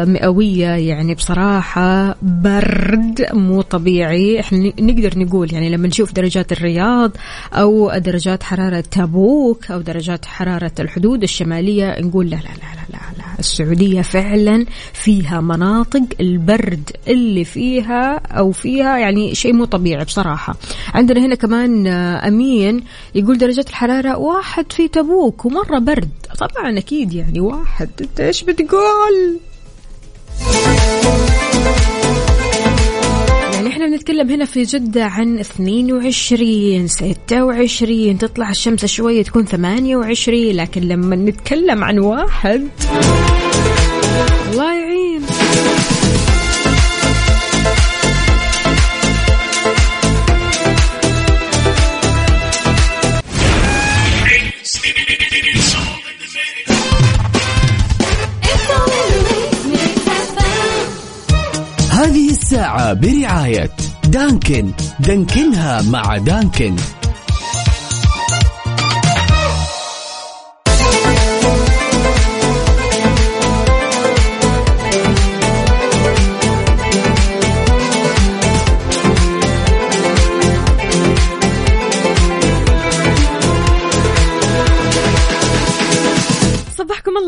مئوية 0.06 0.68
يعني 0.68 1.14
بصراحة 1.14 2.16
برد 2.22 3.26
مو 3.34 3.62
طبيعي. 3.62 4.40
إحنا 4.40 4.58
نقدر 4.80 5.20
نقول 5.20 5.54
يعني 5.54 5.70
لما 5.70 5.88
نشوف 5.88 6.14
درجات 6.14 6.52
الرياض 6.52 7.12
أو 7.54 7.98
درجات 7.98 8.44
حرارة 8.44 8.84
تابوك 8.92 9.72
أو 9.72 9.82
درجات 9.82 10.26
حرارة 10.26 10.72
الحدود 10.80 11.24
الشمالية 11.24 12.00
نقول 12.02 12.30
لا 12.30 12.36
لا 12.36 12.42
لا 12.42 12.76
لا 12.76 12.86
لا, 12.90 13.00
لا 13.18 13.40
السعودية 13.40 14.02
فعلا 14.02 14.66
فيها 14.94 15.42
مناطق 15.42 16.04
البرد 16.20 16.90
اللي 17.08 17.46
فيها 17.46 18.16
أو 18.16 18.52
فيها 18.52 18.98
يعني 18.98 19.36
شيء 19.36 19.54
مو 19.54 19.66
طبيعي 19.66 20.06
بصراحة. 20.06 20.56
عندنا 20.94 21.26
هنا 21.26 21.36
كمان 21.36 21.88
آه، 21.88 22.28
أمين 22.28 22.84
يقول 23.16 23.38
درجة 23.38 23.66
الحرارة 23.70 24.18
واحد 24.18 24.72
في 24.72 24.88
تبوك 24.88 25.46
ومرة 25.46 25.80
برد. 25.80 26.10
طبعا 26.40 26.78
أكيد 26.78 27.14
يعني 27.14 27.40
واحد. 27.40 27.90
أنت 28.02 28.20
إيش 28.20 28.44
بتقول؟ 28.44 29.40
يعني 33.54 33.68
إحنا 33.68 33.88
بنتكلم 33.88 34.30
هنا 34.30 34.46
في 34.46 34.64
جدة 34.64 35.06
عن 35.06 35.40
22 35.40 36.88
26 36.88 38.18
تطلع 38.18 38.50
الشمس 38.50 38.86
شوية 38.86 39.24
تكون 39.24 39.46
28 39.46 40.42
لكن 40.52 40.82
لما 40.82 41.16
نتكلم 41.16 41.84
عن 41.84 42.00
واحد 42.00 42.68
برعاية 62.94 63.70
دانكن. 64.08 64.72
دانكنها 65.00 65.82
مع 65.82 66.18
دانكن. 66.18 66.76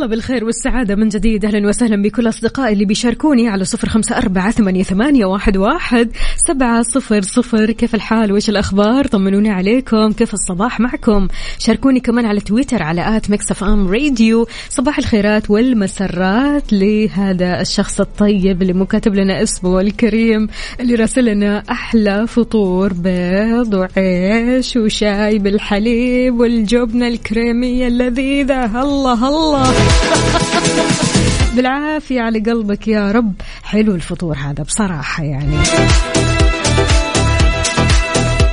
الله 0.01 0.15
بالخير 0.15 0.45
والسعادة 0.45 0.95
من 0.95 1.09
جديد. 1.09 1.45
أهلا 1.45 1.67
وسهلا 1.67 2.01
بكل 2.01 2.29
أصدقائي 2.29 2.73
اللي 2.73 2.85
بيشاركوني 2.85 3.49
على 3.49 3.65
صفر 3.65 3.89
خمسة 3.89 4.17
أربعة 4.17 4.51
ثمانية, 4.51 5.25
واحد, 5.25 6.11
سبعة 6.35 6.81
صفر 6.81 7.21
صفر 7.21 7.71
كيف 7.71 7.95
الحال؟ 7.95 8.31
وإيش 8.31 8.49
الأخبار؟ 8.49 9.07
طمنوني 9.07 9.49
عليكم. 9.49 10.11
كيف 10.11 10.33
الصباح 10.33 10.79
معكم؟ 10.79 11.27
شاركوني 11.59 11.99
كمان 11.99 12.25
على 12.25 12.39
تويتر 12.39 12.83
على 12.83 13.17
at 13.17 13.29
Mix 13.29 13.51
FM 13.51 13.87
Radio. 13.87 14.47
صباح 14.69 14.97
الخيرات 14.97 15.49
والمسرات 15.49 16.73
لهذا 16.73 17.61
الشخص 17.61 17.99
الطيب 17.99 18.61
اللي 18.61 18.73
مو 18.73 18.85
كاتب 18.85 19.15
لنا 19.15 19.43
اسمه 19.43 19.81
الكريم 19.81 20.47
اللي 20.79 20.95
راسل 20.95 21.25
لنا 21.25 21.63
أحلى 21.71 22.27
فطور 22.27 22.93
بيض 22.93 23.73
وعيش 23.73 24.75
وشاي 24.75 25.39
بالحليب 25.39 26.39
والجبنة 26.39 27.07
الكريمية 27.07 27.87
اللذيذة. 27.87 28.81
الله 28.81 29.27
الله 29.29 29.90
بالعافية 31.55 32.21
على 32.21 32.39
قلبك 32.39 32.87
يا 32.87 33.11
رب. 33.11 33.33
حلو 33.63 33.95
الفطور 33.95 34.37
هذا 34.37 34.63
بصراحة 34.63 35.23
يعني. 35.23 35.55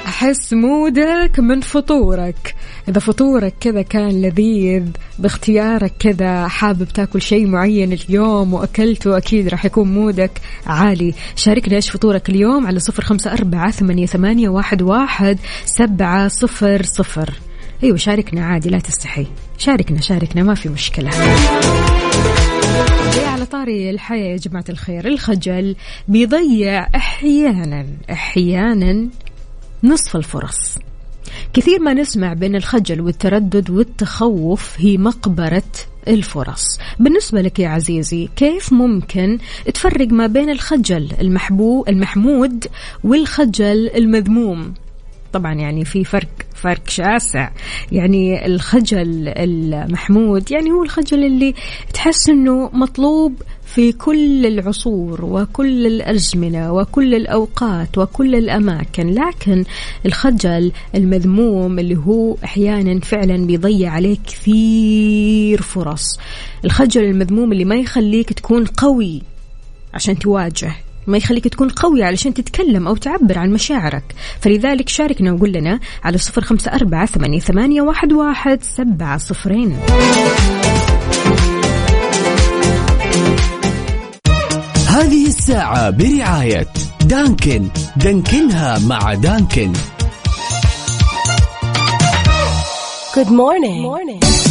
أحس 0.07 0.53
مودك 0.53 1.39
من 1.39 1.61
فطورك. 1.61 2.55
إذا 2.89 3.01
فطورك 3.01 3.55
كذا 3.61 3.83
كان 3.83 4.23
لذيذ 4.23 4.85
باختيارك 5.19 5.93
كذا 5.99 6.49
حابب 6.49 6.89
تاكل 6.89 7.23
شيء 7.23 7.47
معين 7.47 7.93
اليوم 7.93 8.55
وأكلته 8.55 9.17
أكيد 9.17 9.49
راح 9.49 9.65
يكون 9.65 9.95
مودك 9.95 10.41
عالي. 10.67 11.15
شاركنا 11.37 11.77
إيش 11.77 11.91
فطورك 11.91 12.29
اليوم 12.29 12.67
على 12.67 12.79
صفر 12.79 13.03
خمسة 13.03 13.33
أربعة 13.33 13.71
ثمانية, 13.71 14.07
ثمانية 14.07 14.49
واحد, 14.49 14.83
واحد 14.83 15.39
سبعة 15.65 16.29
صفر 16.29 16.83
صفر. 16.83 17.31
أيوة 17.83 17.97
شاركنا 17.97 18.47
عادي 18.47 18.71
لا 18.71 18.79
تستحي. 18.79 19.27
شاركنا 19.59 20.01
شاركنا 20.01 20.43
ما 20.43 20.55
في 20.55 20.69
مشكلة. 20.69 21.11
على 23.27 23.47
طاري 23.47 23.91
الحياة 23.91 24.33
يا 24.33 24.37
جماعة 24.37 24.65
الخير. 24.69 25.07
الخجل 25.07 25.77
بيضيع 26.09 26.87
أحيانا 26.95 27.87
أحيانا 28.11 29.09
نصف 29.85 30.17
الفرص. 30.17 30.79
كثير 31.53 31.81
ما 31.81 31.95
نسمع 31.95 32.33
بين 32.33 32.57
الخجل 32.57 33.01
والتردد 33.01 33.71
والتخوف 33.71 34.75
هي 34.79 34.97
مقبرة 34.97 35.63
الفرص. 36.09 36.79
بالنسبة 37.01 37.41
لك 37.41 37.59
يا 37.59 37.69
عزيزي 37.69 38.29
كيف 38.37 38.73
ممكن 38.73 39.39
تفرق 39.75 40.09
ما 40.09 40.27
بين 40.27 40.51
الخجل 40.51 41.09
المحبو 41.21 41.85
المحمود 41.89 42.67
والخجل 43.05 43.91
المذموم؟ 43.95 44.75
طبعا 45.33 45.55
يعني 45.55 45.85
في 45.85 46.05
فرق 46.05 46.29
فرق 46.55 46.89
شاسع. 46.89 47.51
يعني 47.93 48.47
الخجل 48.47 49.29
المحمود 49.29 50.53
يعني 50.53 50.71
هو 50.71 50.83
الخجل 50.83 51.25
اللي 51.25 51.55
تحس 51.95 52.29
إنه 52.29 52.71
مطلوب 52.73 53.43
في 53.65 53.93
كل 53.93 54.47
العصور 54.47 55.25
وكل 55.25 55.87
الأزمنة 55.87 56.73
وكل 56.73 57.15
الأوقات 57.15 57.99
وكل 57.99 58.35
الأماكن. 58.35 59.15
لكن 59.15 59.65
الخجل 60.07 60.73
المذموم 60.95 61.79
اللي 61.79 61.97
هو 61.97 62.37
أحيانا 62.45 63.01
فعلا 63.01 63.47
بيضيع 63.47 63.91
عليك 63.91 64.21
كثير 64.27 65.63
فرص. 65.63 66.19
الخجل 66.65 67.05
المذموم 67.05 67.53
اللي 67.53 67.65
ما 67.65 67.77
يخليك 67.77 68.33
تكون 68.33 68.65
قوي 68.65 69.23
عشان 69.95 70.19
تواجه 70.19 70.73
ما 71.09 71.17
يخليك 71.17 71.49
تكون 71.49 71.69
قوي 71.69 72.03
علشان 72.03 72.35
تتكلم 72.35 72.89
أو 72.89 72.97
تعبر 72.97 73.39
عن 73.39 73.53
مشاعرك 73.53 74.15
فلذلك 74.41 74.89
شاركنا 74.89 75.33
وقول 75.33 75.53
لنا 75.53 75.81
على 76.05 76.19
صفر 76.19 76.43
خمسة 76.45 76.71
أربعة 76.73 77.07
ثمانية, 77.07 77.41
ثمانية 77.41 77.83
واحد, 77.83 78.13
واحد 78.13 78.63
سبعة 78.63 79.19
صفرين 79.19 79.79
هذه 84.89 85.27
الساعة 85.27 85.91
برعاية 85.91 86.67
دانكن 87.05 87.69
دانكنها 87.97 88.79
مع 88.79 89.15
دانكن 89.15 89.73
Good 93.15 93.31
morning. 93.31 93.83
morning. 93.83 94.48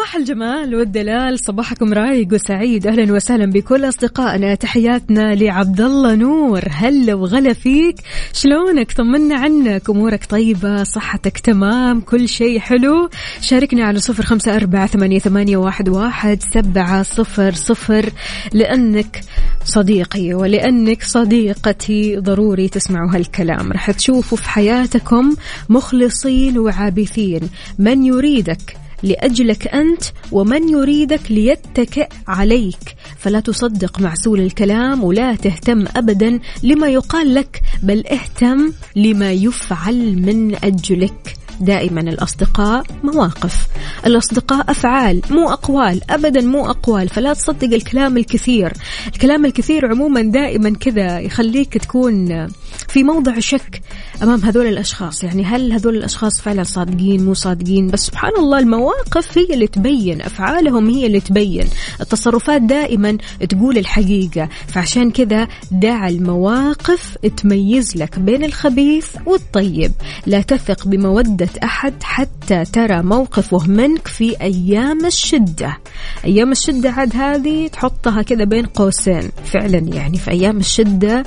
صباح 0.00 0.16
الجمال 0.16 0.74
والدلال 0.74 1.38
صباحكم 1.38 1.92
رايق 1.92 2.28
وسعيد. 2.32 2.86
أهلا 2.86 3.12
وسهلا 3.12 3.46
بكل 3.46 3.88
أصدقائنا. 3.88 4.54
تحياتنا 4.54 5.34
لعبد 5.34 5.80
الله 5.80 6.14
نور. 6.14 6.62
هلا 6.70 7.14
وغلا 7.14 7.52
فيك. 7.52 7.94
شلونك؟ 8.32 8.92
طمنا 8.92 9.38
عنك. 9.38 9.90
أمورك 9.90 10.24
طيبة؟ 10.24 10.84
صحتك 10.84 11.38
تمام؟ 11.38 12.00
كل 12.00 12.28
شيء 12.28 12.58
حلو؟ 12.58 13.08
شاركنا 13.40 13.84
على 13.84 13.98
صفر 13.98 14.22
خمسة 14.22 14.56
أربعة 14.56 14.86
ثمانية, 14.86 15.18
ثمانية 15.18 15.56
واحد, 15.56 15.88
واحد 15.88 16.38
سبعة 16.54 17.02
صفر 17.02 17.52
صفر. 17.52 18.10
لأنك 18.52 19.20
صديقي 19.64 20.34
ولأنك 20.34 21.02
صديقتي 21.02 22.16
ضروري 22.16 22.68
تسمعوا 22.68 23.10
هالكلام. 23.14 23.72
راح 23.72 23.90
تشوفوا 23.90 24.38
في 24.38 24.48
حياتكم 24.48 25.34
مخلصين 25.68 26.58
وعابثين. 26.58 27.40
من 27.78 28.04
يريدك 28.04 28.79
لأجلك 29.02 29.68
أنت 29.68 30.02
ومن 30.32 30.68
يريدك 30.68 31.30
ليتكئ 31.30 32.08
عليك. 32.28 32.96
فلا 33.18 33.40
تصدق 33.40 34.00
معسول 34.00 34.40
الكلام 34.40 35.04
ولا 35.04 35.34
تهتم 35.34 35.84
أبدا 35.96 36.40
لما 36.62 36.88
يقال 36.88 37.34
لك 37.34 37.60
بل 37.82 38.06
اهتم 38.06 38.72
لما 38.96 39.32
يفعل 39.32 40.22
من 40.22 40.54
أجلك. 40.64 41.36
دائما 41.60 42.00
الأصدقاء 42.00 42.84
مواقف. 43.04 43.66
الأصدقاء 44.06 44.70
أفعال 44.70 45.22
مو 45.30 45.48
أقوال 45.48 46.00
أبدا 46.10 46.40
مو 46.40 46.66
أقوال. 46.70 47.08
فلا 47.08 47.32
تصدق 47.32 47.74
الكلام 47.74 48.16
الكثير. 48.16 48.72
الكلام 49.06 49.44
الكثير 49.44 49.86
عموما 49.90 50.22
دائما 50.22 50.70
كذا 50.70 51.20
يخليك 51.20 51.78
تكون 51.78 52.48
في 52.88 53.02
موضع 53.02 53.38
شك. 53.38 53.82
أمام 54.22 54.44
هذول 54.44 54.66
الأشخاص. 54.66 55.24
يعني 55.24 55.44
هل 55.44 55.72
هذول 55.72 55.96
الأشخاص 55.96 56.40
فعلا 56.40 56.62
صادقين 56.62 57.24
مو 57.24 57.34
صادقين؟ 57.34 57.86
بس 57.86 58.00
سبحان 58.00 58.32
الله 58.38 58.58
المواقف 58.58 59.38
هي 59.38 59.54
اللي 59.54 59.66
تبين 59.66 60.22
أفعالهم 60.22 60.90
هي 60.90 61.06
اللي 61.06 61.20
تبين. 61.20 61.66
التصرفات 62.00 62.62
دائما 62.62 63.18
تقول 63.48 63.78
الحقيقة. 63.78 64.48
فعشان 64.66 65.10
كذا 65.10 65.48
دع 65.70 66.08
المواقف 66.08 67.18
تميز 67.36 67.96
لك 67.96 68.18
بين 68.18 68.44
الخبيث 68.44 69.06
والطيب. 69.26 69.92
لا 70.26 70.42
تثق 70.42 70.88
بمودة 70.88 71.48
أحد 71.64 71.94
حتى 72.02 72.64
ترى 72.64 73.02
موقفه 73.02 73.66
منك 73.66 74.08
في 74.08 74.40
أيام 74.40 75.06
الشدة. 75.06 75.78
أيام 76.24 76.52
الشدة 76.52 76.90
عاد 76.90 77.16
هذه 77.16 77.68
تحطها 77.68 78.22
كذا 78.22 78.44
بين 78.44 78.66
قوسين. 78.66 79.30
فعلا 79.44 79.78
يعني 79.78 80.18
في 80.18 80.30
أيام 80.30 80.56
الشدة 80.56 81.24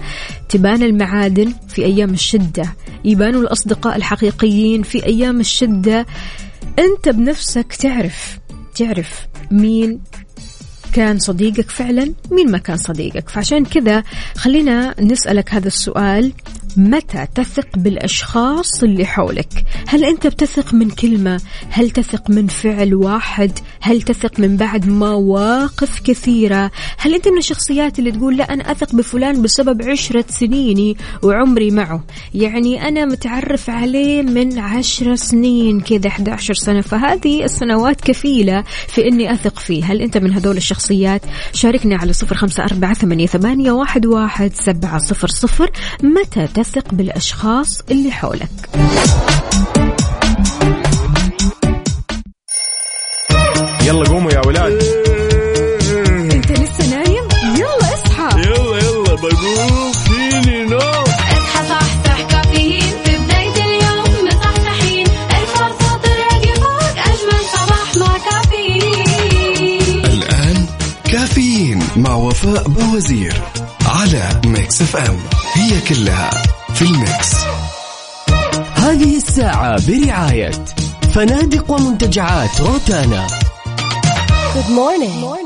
تبان 0.49 0.83
المعادن 0.83 1.53
في 1.67 1.85
أيام 1.85 2.09
الشدة 2.09 2.73
يبانوا 3.05 3.41
الأصدقاء 3.41 3.95
الحقيقيين 3.95 4.83
في 4.83 5.05
أيام 5.05 5.39
الشدة. 5.39 6.05
أنت 6.79 7.09
بنفسك 7.09 7.75
تعرف 7.75 8.39
تعرف 8.75 9.27
مين 9.51 10.01
كان 10.93 11.19
صديقك 11.19 11.69
فعلا 11.69 12.13
مين 12.31 12.51
ما 12.51 12.57
كان 12.57 12.77
صديقك. 12.77 13.29
فعشان 13.29 13.65
كذا 13.65 14.03
خلينا 14.37 15.01
نسألك 15.01 15.53
هذا 15.53 15.67
السؤال. 15.67 16.33
متى 16.77 17.27
تثق 17.35 17.67
بالأشخاص 17.77 18.83
اللي 18.83 19.05
حولك؟ 19.05 19.65
هل 19.87 20.03
أنت 20.03 20.27
بتثق 20.27 20.73
من 20.73 20.89
كلمة؟ 20.89 21.41
هل 21.69 21.91
تثق 21.91 22.29
من 22.29 22.47
فعل 22.47 22.93
واحد؟ 22.95 23.59
هل 23.81 24.01
تثق 24.01 24.39
من 24.39 24.57
بعد 24.57 24.87
مواقف 24.87 25.99
كثيرة؟ 25.99 26.71
هل 26.97 27.13
أنت 27.13 27.27
من 27.27 27.37
الشخصيات 27.37 27.99
اللي 27.99 28.11
تقول 28.11 28.37
لا 28.37 28.53
أنا 28.53 28.71
أثق 28.71 28.95
بفلان 28.95 29.41
بسبب 29.41 29.81
عشرة 29.81 30.25
سنيني 30.29 30.97
وعمري 31.23 31.71
معه؟ 31.71 32.03
يعني 32.33 32.87
أنا 32.87 33.05
متعرف 33.05 33.69
عليه 33.69 34.21
من 34.21 34.59
عشر 34.59 35.15
سنين 35.15 35.81
كذا 35.81 36.07
11 36.07 36.53
سنة. 36.53 36.81
فهذه 36.81 37.43
السنوات 37.43 38.01
كفيلة 38.01 38.63
في 38.87 39.07
أني 39.07 39.33
أثق 39.33 39.59
فيه. 39.59 39.85
هل 39.85 40.01
أنت 40.01 40.17
من 40.17 40.33
هذول 40.33 40.57
الشخصيات؟ 40.57 41.21
شاركنا 41.53 41.95
على 41.95 42.13
صفر 42.13 42.35
خمسة 42.35 42.63
أربعة 42.63 42.93
ثمانية, 42.93 43.27
ثمانية 43.27 43.71
واحد, 43.71 44.05
واحد 44.05 44.53
سبعة 44.53 44.97
صفر 44.97 45.27
صفر. 45.27 45.71
متى 46.03 46.47
تثق 46.63 46.93
بالأشخاص 46.93 47.81
اللي 47.91 48.11
حولك. 48.11 48.69
يلا 53.85 54.09
قوموا 54.09 54.31
يا 54.31 54.41
ولاد. 54.47 54.83
أنت 56.33 56.51
لسه 56.51 56.89
نايم؟ 56.89 57.27
يلا 57.55 57.93
اصحى. 57.93 58.41
يلا 58.41 58.77
يلا 58.77 59.15
بقوم 59.15 59.91
فيني 59.91 60.63
نوم. 60.65 61.03
اصحى 61.03 61.67
صحصح 61.69 62.21
كافيين. 62.21 62.93
في 63.05 63.17
بداية 63.17 63.65
اليوم 63.65 64.27
مصحصحين. 64.27 65.07
الفرصة 65.07 65.97
تراقي 65.97 66.53
فوق 66.55 66.97
أجمل 66.97 67.43
صباح 67.53 67.95
مع 67.97 68.17
كافيين. 68.17 70.05
الآن 70.05 70.65
كافيين 71.11 71.83
مع 71.95 72.15
وفاء 72.15 72.67
بوازير 72.67 73.41
على 73.85 74.41
Mix 74.45 74.81
FM. 74.81 75.19
هي 75.53 75.81
كلها 75.81 76.31
في 76.73 76.81
ال 76.81 76.95
Mix 76.95 77.35
هذه 78.75 79.17
الساعة 79.17 79.87
برعاية 79.87 80.51
فنادق 81.13 81.71
ومنتجعات 81.71 82.61
روتانا 82.61 83.27
Good 84.55 84.69
morning. 84.69 85.15
Morning. 85.27 85.42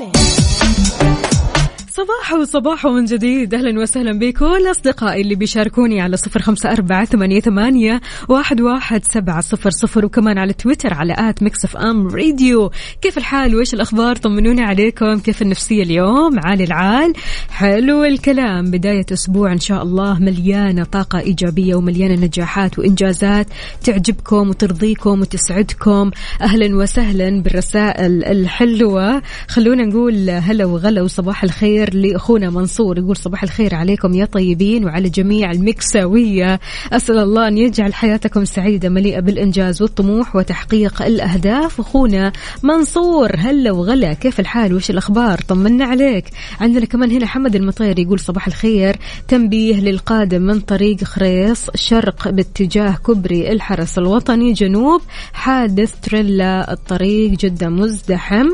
صباح 1.98 2.34
وصباح 2.34 2.86
من 2.86 3.06
جديد. 3.06 3.54
أهلا 3.54 3.82
وسهلا 3.82 4.20
بكل 4.20 4.72
أصدقائي 4.72 5.22
اللي 5.22 5.36
بيشاركوني 5.36 6.02
على 6.02 6.18
صفر 6.18 6.42
خمسة 6.42 6.72
أربعة 6.72 7.06
ثمانية, 7.06 8.02
واحد, 8.30 8.62
واحد 8.62 9.06
سبعة 9.06 9.42
صفر 9.42 9.70
صفر 9.70 10.06
وكمان 10.06 10.38
على 10.38 10.54
تويتر 10.54 10.94
على 10.94 11.16
at 11.18 11.44
Mix 11.44 11.66
FM 11.66 12.08
Radio. 12.08 12.72
كيف 13.02 13.18
الحال؟ 13.18 13.56
وإيش 13.56 13.74
الأخبار؟ 13.74 14.16
طمنوني 14.16 14.62
عليكم. 14.62 15.20
كيف 15.20 15.42
النفسية 15.42 15.84
اليوم؟ 15.84 16.40
عالي 16.44 16.64
العال. 16.64 17.14
حلو 17.50 18.04
الكلام. 18.04 18.72
بداية 18.72 19.06
أسبوع 19.14 19.52
إن 19.52 19.60
شاء 19.60 19.84
الله 19.84 20.20
مليانة 20.20 20.84
طاقة 20.84 21.20
إيجابية 21.20 21.76
ومليانة 21.76 22.26
نجاحات 22.26 22.80
وإنجازات 22.80 23.48
تعجبكم 23.84 24.50
وترضيكم 24.50 25.22
وتسعدكم. 25.22 26.12
أهلا 26.42 26.76
وسهلا 26.76 27.42
بالرسائل 27.42 28.24
الحلوة. 28.24 29.22
خلونا 29.48 29.86
نقول 29.86 30.30
هلا 30.30 30.66
وغلا 30.66 31.02
وصباح 31.02 31.44
الخير 31.44 31.87
لأخونا 31.94 32.50
منصور. 32.50 32.98
يقول 32.98 33.18
صباح 33.18 33.44
الخير 33.44 33.76
عليكم 33.76 34.14
يا 34.14 34.26
طيبين 34.26 34.86
وعلى 34.86 35.10
جميع 35.10 35.52
المكساوية. 35.52 36.60
أسأل 36.94 37.18
الله 37.18 37.48
أن 37.48 37.58
يجعل 37.58 37.94
حياتكم 37.94 38.46
سعيدة 38.46 38.90
مليئة 38.90 39.20
بالإنجاز 39.20 39.82
والطموح 39.82 40.36
وتحقيق 40.36 41.02
الأهداف. 41.02 41.80
أخونا 41.80 42.32
منصور 42.64 43.32
هلا 43.38 43.72
وغلا. 43.72 44.14
كيف 44.14 44.40
الحال؟ 44.40 44.74
وش 44.74 44.90
الأخبار؟ 44.90 45.40
طمنا 45.48 45.86
عليك. 45.86 46.26
عندنا 46.62 46.86
كمان 46.86 47.12
هنا 47.12 47.26
حمد 47.26 47.56
المطير 47.56 48.00
يقول 48.00 48.20
صباح 48.20 48.48
الخير. 48.48 48.96
تنبيه 49.28 49.80
للقادم 49.80 50.42
من 50.42 50.60
طريق 50.60 51.04
خريص 51.04 51.70
شرق 51.76 52.30
باتجاه 52.30 52.96
كبري 53.08 53.52
الحرس 53.52 53.98
الوطني 53.98 54.54
جنوب 54.54 55.02
حادث 55.34 55.94
تريلا. 56.04 56.74
الطريق 56.74 57.32
جدا 57.32 57.70
مزدحم. 57.70 58.48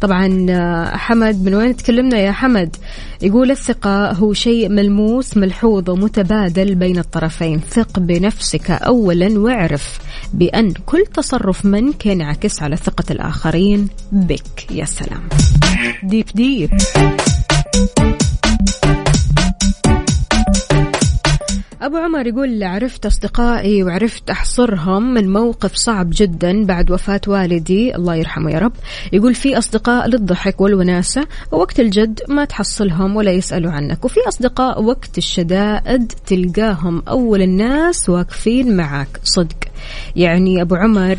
طبعا 0.00 0.46
آه، 0.50 0.96
حمد 0.96 1.44
من 1.44 1.54
وين 1.54 1.76
تكلمنا 1.76 2.18
يا 2.18 2.32
حمد؟ 2.32 2.71
يقول 3.22 3.50
الثقة 3.50 4.12
هو 4.12 4.32
شيء 4.32 4.68
ملموس 4.68 5.36
ملحوظ 5.36 5.90
ومتبادل 5.90 6.74
بين 6.74 6.98
الطرفين. 6.98 7.60
ثق 7.60 7.98
بنفسك 7.98 8.70
أولا 8.70 9.38
واعرف 9.38 9.98
بأن 10.34 10.72
كل 10.86 11.04
تصرف 11.14 11.64
منك 11.64 12.06
ينعكس 12.06 12.62
على 12.62 12.76
ثقة 12.76 13.12
الآخرين 13.12 13.88
بك. 14.12 14.70
يا 14.70 14.84
سلام. 14.84 15.28
deep 16.02 16.26
deep. 16.34 16.70
أبو 21.82 21.96
عمر 21.96 22.26
يقول 22.26 22.62
عرفت 22.62 23.06
أصدقائي 23.06 23.82
وعرفت 23.82 24.30
أحصرهم 24.30 25.14
من 25.14 25.32
موقف 25.32 25.74
صعب 25.74 26.10
جدا 26.12 26.64
بعد 26.64 26.90
وفاة 26.90 27.20
والدي 27.26 27.96
الله 27.96 28.14
يرحمه 28.14 28.50
يا 28.50 28.58
رب. 28.58 28.72
يقول 29.12 29.34
في 29.34 29.58
أصدقاء 29.58 30.08
للضحك 30.08 30.60
والوناسة 30.60 31.26
ووقت 31.52 31.80
الجد 31.80 32.20
ما 32.28 32.44
تحصلهم 32.44 33.16
ولا 33.16 33.32
يسألوا 33.32 33.70
عنك 33.72 34.04
وفي 34.04 34.20
أصدقاء 34.28 34.82
وقت 34.82 35.18
الشدائد 35.18 36.12
تلقاهم 36.26 37.02
أول 37.08 37.42
الناس 37.42 38.08
واقفين 38.08 38.76
معك 38.76 39.20
صدق. 39.24 39.71
يعني 40.16 40.62
أبو 40.62 40.74
عمر 40.74 41.18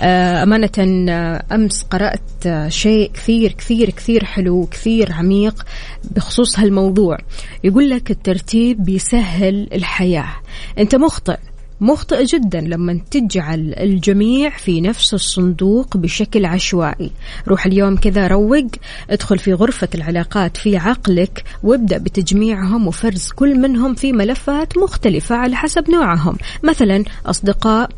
آه، 0.00 0.42
أمانة 0.42 0.70
آه، 0.78 1.44
أمس 1.52 1.82
قرأت 1.82 2.46
آه، 2.46 2.68
شيء 2.68 3.10
كثير 3.14 3.52
كثير 3.52 3.90
كثير 3.90 4.24
حلو 4.24 4.66
كثير 4.66 5.12
عميق 5.12 5.64
بخصوص 6.10 6.58
هالموضوع. 6.58 7.18
يقول 7.64 7.90
لك 7.90 8.10
الترتيب 8.10 8.84
بيسهل 8.84 9.68
الحياة. 9.72 10.34
أنت 10.78 10.94
مخطئ 10.94 11.38
مخطئ 11.82 12.24
جدا 12.24 12.60
لما 12.60 13.00
تجعل 13.10 13.74
الجميع 13.78 14.50
في 14.50 14.80
نفس 14.80 15.14
الصندوق 15.14 15.96
بشكل 15.96 16.44
عشوائي. 16.44 17.10
روح 17.48 17.66
اليوم 17.66 17.96
كذا 17.96 18.26
روق 18.26 18.66
ادخل 19.10 19.38
في 19.38 19.52
غرفة 19.52 19.88
العلاقات 19.94 20.56
في 20.56 20.76
عقلك 20.76 21.44
وابدأ 21.62 21.98
بتجميعهم 21.98 22.86
وفرز 22.86 23.28
كل 23.28 23.58
منهم 23.58 23.94
في 23.94 24.12
ملفات 24.12 24.78
مختلفة 24.78 25.36
على 25.36 25.56
حسب 25.56 25.90
نوعهم. 25.90 26.36
مثلا 26.62 27.04
أصدقاء 27.26 27.90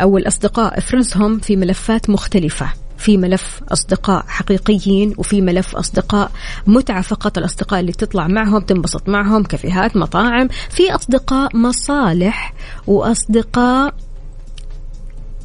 أو 0.00 0.18
الأصدقاء 0.18 0.78
أفرزهم 0.78 1.38
في 1.38 1.56
ملفات 1.56 2.10
مختلفة 2.10 2.72
في 3.02 3.16
ملف 3.16 3.60
أصدقاء 3.68 4.24
حقيقيين 4.28 5.14
وفي 5.18 5.40
ملف 5.40 5.76
أصدقاء 5.76 6.30
متعة 6.66 7.02
فقط. 7.02 7.38
الأصدقاء 7.38 7.80
اللي 7.80 7.92
تطلع 7.92 8.26
معهم 8.26 8.60
تنبسط 8.60 9.08
معهم 9.08 9.42
كافيهات 9.42 9.96
مطاعم. 9.96 10.48
في 10.70 10.94
أصدقاء 10.94 11.56
مصالح 11.56 12.54
وأصدقاء 12.86 13.94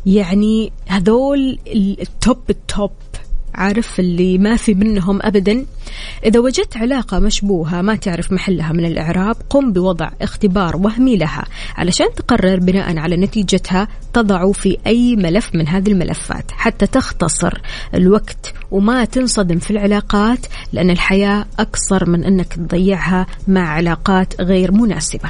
يعني 0.05 0.71
هذول 0.87 1.59
ال 2.01 2.11
top 2.11 2.39
ال 2.49 2.60
top 2.60 2.91
عارف؟ 3.55 3.99
اللي 3.99 4.37
ما 4.37 4.55
في 4.55 4.73
منهم 4.73 5.19
ابدا. 5.21 5.65
إذا 6.25 6.39
وجدت 6.39 6.77
علاقة 6.77 7.19
مشبوهة 7.19 7.81
ما 7.81 7.95
تعرف 7.95 8.31
محلها 8.31 8.73
من 8.73 8.85
الإعراب 8.85 9.35
قم 9.49 9.73
بوضع 9.73 10.09
اختبار 10.21 10.77
وهمي 10.77 11.17
لها 11.17 11.45
علشان 11.77 12.07
تقرر 12.15 12.59
بناء 12.59 12.97
على 12.97 13.17
نتيجتها 13.17 13.87
تضع 14.13 14.51
في 14.51 14.77
أي 14.87 15.15
ملف 15.15 15.49
من 15.53 15.67
هذه 15.67 15.91
الملفات 15.91 16.51
حتى 16.51 16.87
تختصر 16.87 17.61
الوقت 17.93 18.53
وما 18.71 19.05
تنصدم 19.05 19.59
في 19.59 19.71
العلاقات 19.71 20.45
لأن 20.73 20.89
الحياة 20.89 21.45
اقصر 21.59 22.09
من 22.09 22.23
أنك 22.23 22.53
تضيعها 22.53 23.25
مع 23.47 23.67
علاقات 23.69 24.41
غير 24.41 24.71
مناسبة. 24.71 25.29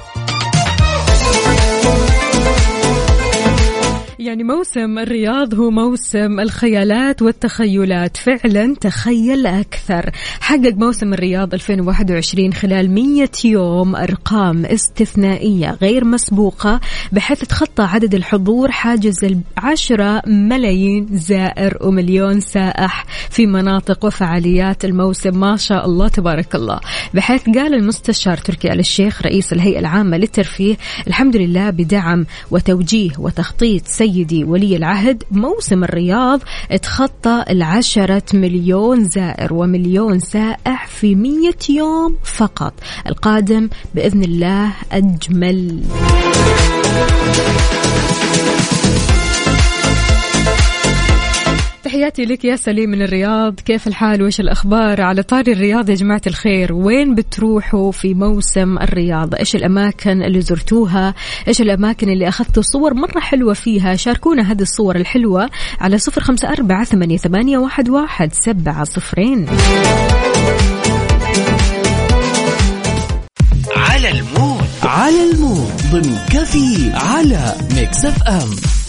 يعني 4.21 4.43
موسم 4.43 4.99
الرياض 4.99 5.55
هو 5.55 5.71
موسم 5.71 6.39
الخيالات 6.39 7.21
والتخيلات. 7.21 8.17
فعلا 8.17 8.75
تخيل 8.75 9.47
أكثر. 9.47 10.09
حقق 10.39 10.73
موسم 10.77 11.13
الرياض 11.13 11.53
2021 11.53 12.53
خلال 12.53 12.91
100 12.91 13.29
يوم 13.45 13.95
أرقام 13.95 14.65
استثنائية 14.65 15.77
غير 15.81 16.05
مسبوقة 16.05 16.79
بحيث 17.11 17.39
تخطى 17.39 17.83
عدد 17.83 18.15
الحضور 18.15 18.71
حاجز 18.71 19.17
العشرة 19.23 20.21
ملايين 20.27 21.07
زائر 21.11 21.77
ومليون 21.81 22.39
سائح 22.39 23.05
في 23.29 23.45
مناطق 23.45 24.05
وفعاليات 24.05 24.85
الموسم. 24.85 25.39
ما 25.39 25.57
شاء 25.57 25.85
الله 25.85 26.07
تبارك 26.07 26.55
الله. 26.55 26.79
بحيث 27.13 27.45
قال 27.45 27.73
المستشار 27.73 28.37
تركي 28.37 28.73
آل 28.73 28.79
الشيخ 28.79 29.21
رئيس 29.21 29.53
الهيئة 29.53 29.79
العامة 29.79 30.17
للترفيه 30.17 30.77
الحمد 31.07 31.35
لله 31.35 31.69
بدعم 31.69 32.25
وتوجيه 32.51 33.11
وتخطيط 33.19 33.87
سيدي 34.11 34.43
ولي 34.43 34.75
العهد 34.75 35.23
موسم 35.31 35.83
الرياض 35.83 36.39
تخطى 36.81 37.43
العشرة 37.49 38.23
مليون 38.33 39.09
زائر 39.09 39.53
ومليون 39.53 40.19
سائح 40.19 40.87
في 40.87 41.15
مية 41.15 41.57
يوم 41.69 42.15
فقط. 42.23 42.73
القادم 43.07 43.69
بإذن 43.95 44.23
الله 44.23 44.73
أجمل. 44.91 45.83
تحياتي 51.91 52.25
لك 52.25 52.45
يا 52.45 52.55
سليم 52.55 52.89
من 52.89 53.01
الرياض. 53.01 53.59
كيف 53.59 53.87
الحال؟ 53.87 54.23
وش 54.23 54.39
الأخبار؟ 54.39 55.01
على 55.01 55.23
طاري 55.23 55.51
الرياض 55.51 55.89
يا 55.89 55.95
جماعة 55.95 56.21
الخير 56.27 56.73
وين 56.73 57.15
بتروحوا 57.15 57.91
في 57.91 58.13
موسم 58.13 58.77
الرياض؟ 58.77 59.35
إيش 59.35 59.55
الأماكن 59.55 60.23
اللي 60.23 60.41
زرتوها؟ 60.41 61.13
إيش 61.47 61.61
الأماكن 61.61 62.09
اللي 62.09 62.27
أخذتوا 62.27 62.63
صور 62.63 62.93
مرة 62.93 63.19
حلوة 63.19 63.53
فيها؟ 63.53 63.95
شاركونا 63.95 64.51
هذه 64.51 64.61
الصور 64.61 64.95
الحلوة 64.95 65.49
على 65.79 65.97
صفر 65.97 66.21
خمسة 66.21 66.49
أربعة 66.49 66.83
ثمانية, 66.83 67.57
واحد 67.89 68.33
سبعة 68.33 68.83
صفرين. 68.83 69.45
على 73.75 74.09
المود. 74.09 74.67
على 74.83 75.31
المود. 75.31 75.71
ضمن 75.91 76.17
كفي 76.29 76.91
على 76.93 77.55
Mix 77.75 78.05
FM. 78.05 78.80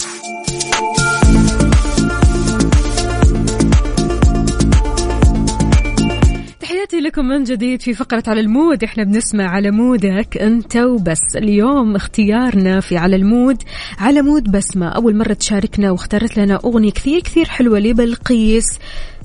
لكم 7.13 7.25
من 7.25 7.43
جديد 7.43 7.81
في 7.81 7.93
فقرة 7.93 8.23
على 8.27 8.39
ال 8.39 8.46
mood. 8.46 8.83
إحنا 8.83 9.03
بنسمع 9.03 9.47
على 9.47 9.71
mood 9.71 10.24
ك 10.24 10.37
أنت 10.37 10.77
وبس. 10.77 11.35
اليوم 11.35 11.95
اختيارنا 11.95 12.79
في 12.79 12.97
على 12.97 13.15
ال 13.15 13.25
mood 13.25 13.63
على 13.99 14.21
مود 14.21 14.51
بسمة. 14.51 14.87
أول 14.87 15.15
مرة 15.15 15.33
تشاركنا 15.33 15.91
واختارت 15.91 16.37
لنا 16.37 16.59
أغنية 16.65 16.91
كثير 16.91 17.19
كثير 17.19 17.45
حلوة 17.45 17.79
لبلقيس 17.79 18.79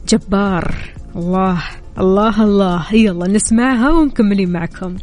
جبار. 0.09 0.75
الله 1.17 1.59
الله 1.99 2.45
الله. 2.45 2.95
يلا 2.95 3.29
نسمعها 3.29 3.91
ومكملين 3.91 4.53
معكم. 4.53 4.97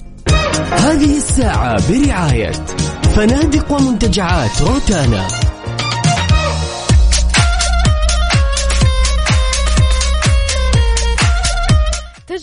هذه 0.72 1.18
الساعة 1.18 1.92
برعاية 1.92 2.52
فنادق 3.16 3.72
ومنتجعات 3.72 4.62
روتانا. 4.62 5.45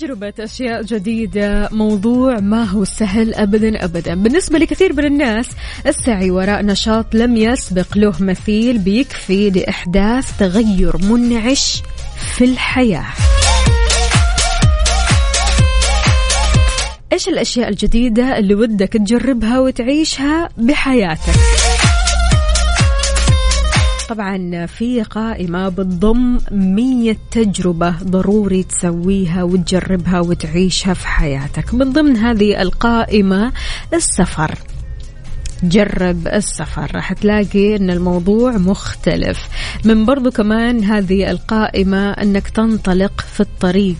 تجربة 0.02 0.32
أشياء 0.40 0.82
جديدة 0.82 1.68
موضوع 1.72 2.40
ما 2.40 2.64
هو 2.64 2.84
سهل 2.84 3.34
أبدا 3.34 3.84
أبدا. 3.84 4.14
بالنسبة 4.14 4.58
لكثير 4.58 4.92
من 4.92 5.04
الناس 5.04 5.48
السعي 5.86 6.30
وراء 6.30 6.62
نشاط 6.62 7.14
لم 7.14 7.36
يسبق 7.36 7.96
له 7.96 8.12
مثيل 8.20 8.78
بيكفي 8.78 9.50
لإحداث 9.50 10.38
تغير 10.38 10.96
منعش 10.96 11.82
في 12.36 12.44
الحياة. 12.44 13.06
إيش 17.12 17.28
الأشياء 17.28 17.68
الجديدة 17.68 18.38
اللي 18.38 18.54
ودك 18.54 18.92
تجربها 18.92 19.60
وتعيشها 19.60 20.48
بحياتك؟ 20.58 21.61
طبعا 24.12 24.66
في 24.66 25.02
قائمة 25.02 25.68
بتضم 25.68 26.38
مية 26.50 27.16
تجربة 27.30 27.90
ضروري 28.02 28.62
تسويها 28.62 29.42
وتجربها 29.42 30.20
وتعيشها 30.20 30.94
في 30.94 31.06
حياتك. 31.06 31.74
من 31.74 31.92
ضمن 31.92 32.16
هذه 32.16 32.62
القائمة 32.62 33.52
السفر. 33.94 34.58
جرب 35.62 36.28
السفر. 36.28 36.90
راح 36.94 37.12
تلاقي 37.12 37.76
إن 37.76 37.90
الموضوع 37.90 38.56
مختلف. 38.56 39.48
من 39.84 40.04
برضو 40.04 40.30
كمان 40.30 40.84
هذه 40.84 41.30
القائمة 41.30 42.10
إنك 42.10 42.48
تنطلق 42.48 43.20
في 43.20 43.40
الطريق. 43.40 43.96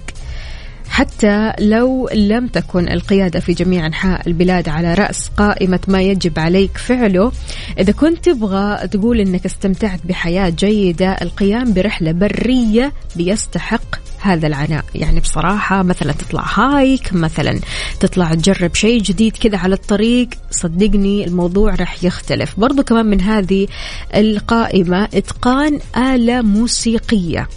حتى 0.92 1.52
لو 1.59 2.09
لم 2.14 2.46
تكن 2.46 2.88
القيادة 2.88 3.40
في 3.40 3.52
جميع 3.52 3.87
أنحاء 3.87 4.28
البلاد 4.28 4.68
على 4.68 4.94
رأس 4.94 5.28
قائمة 5.28 5.81
ما 5.88 6.02
يجب 6.02 6.38
عليك 6.38 6.78
فعله 6.78 7.33
إذا 7.78 7.92
كنت 7.92 8.24
تبغى 8.28 8.88
تقول 8.88 9.20
أنك 9.20 9.44
استمتعت 9.44 10.00
بحياة 10.05 10.48
جيدة 10.48 11.12
القيام 11.12 11.72
برحلة 11.72 12.12
برية 12.12 12.92
بيستحق 13.16 13.83
هذا 14.20 14.46
العناء. 14.46 14.85
يعني 14.94 15.20
بصراحة 15.20 15.83
مثلا 15.83 16.12
تطلع 16.12 16.44
هايك 16.55 17.12
مثلا 17.12 17.61
تطلع 18.00 18.35
تجرب 18.35 18.74
شيء 18.74 19.00
جديد 19.02 19.37
كذا 19.37 19.59
على 19.59 19.74
الطريق 19.74 20.28
صدقني 20.50 21.26
الموضوع 21.26 21.74
راح 21.74 22.05
يختلف. 22.05 22.61
برضو 22.61 22.83
كمان 22.83 23.07
من 23.07 23.20
هذه 23.20 23.66
القائمة 24.14 25.05
إتقان 25.05 25.81
آلة 25.96 26.42
موسيقية. 26.42 27.48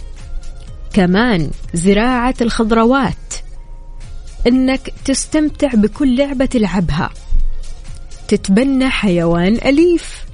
كمان 0.96 1.50
زراعة 1.74 2.34
الخضروات. 2.40 3.34
إنك 4.46 4.92
تستمتع 5.04 5.68
بكل 5.74 6.16
لعبة 6.16 6.44
تلعبها. 6.44 7.10
تتبنى 8.28 8.88
حيوان 8.88 9.54
أليف. 9.54 10.25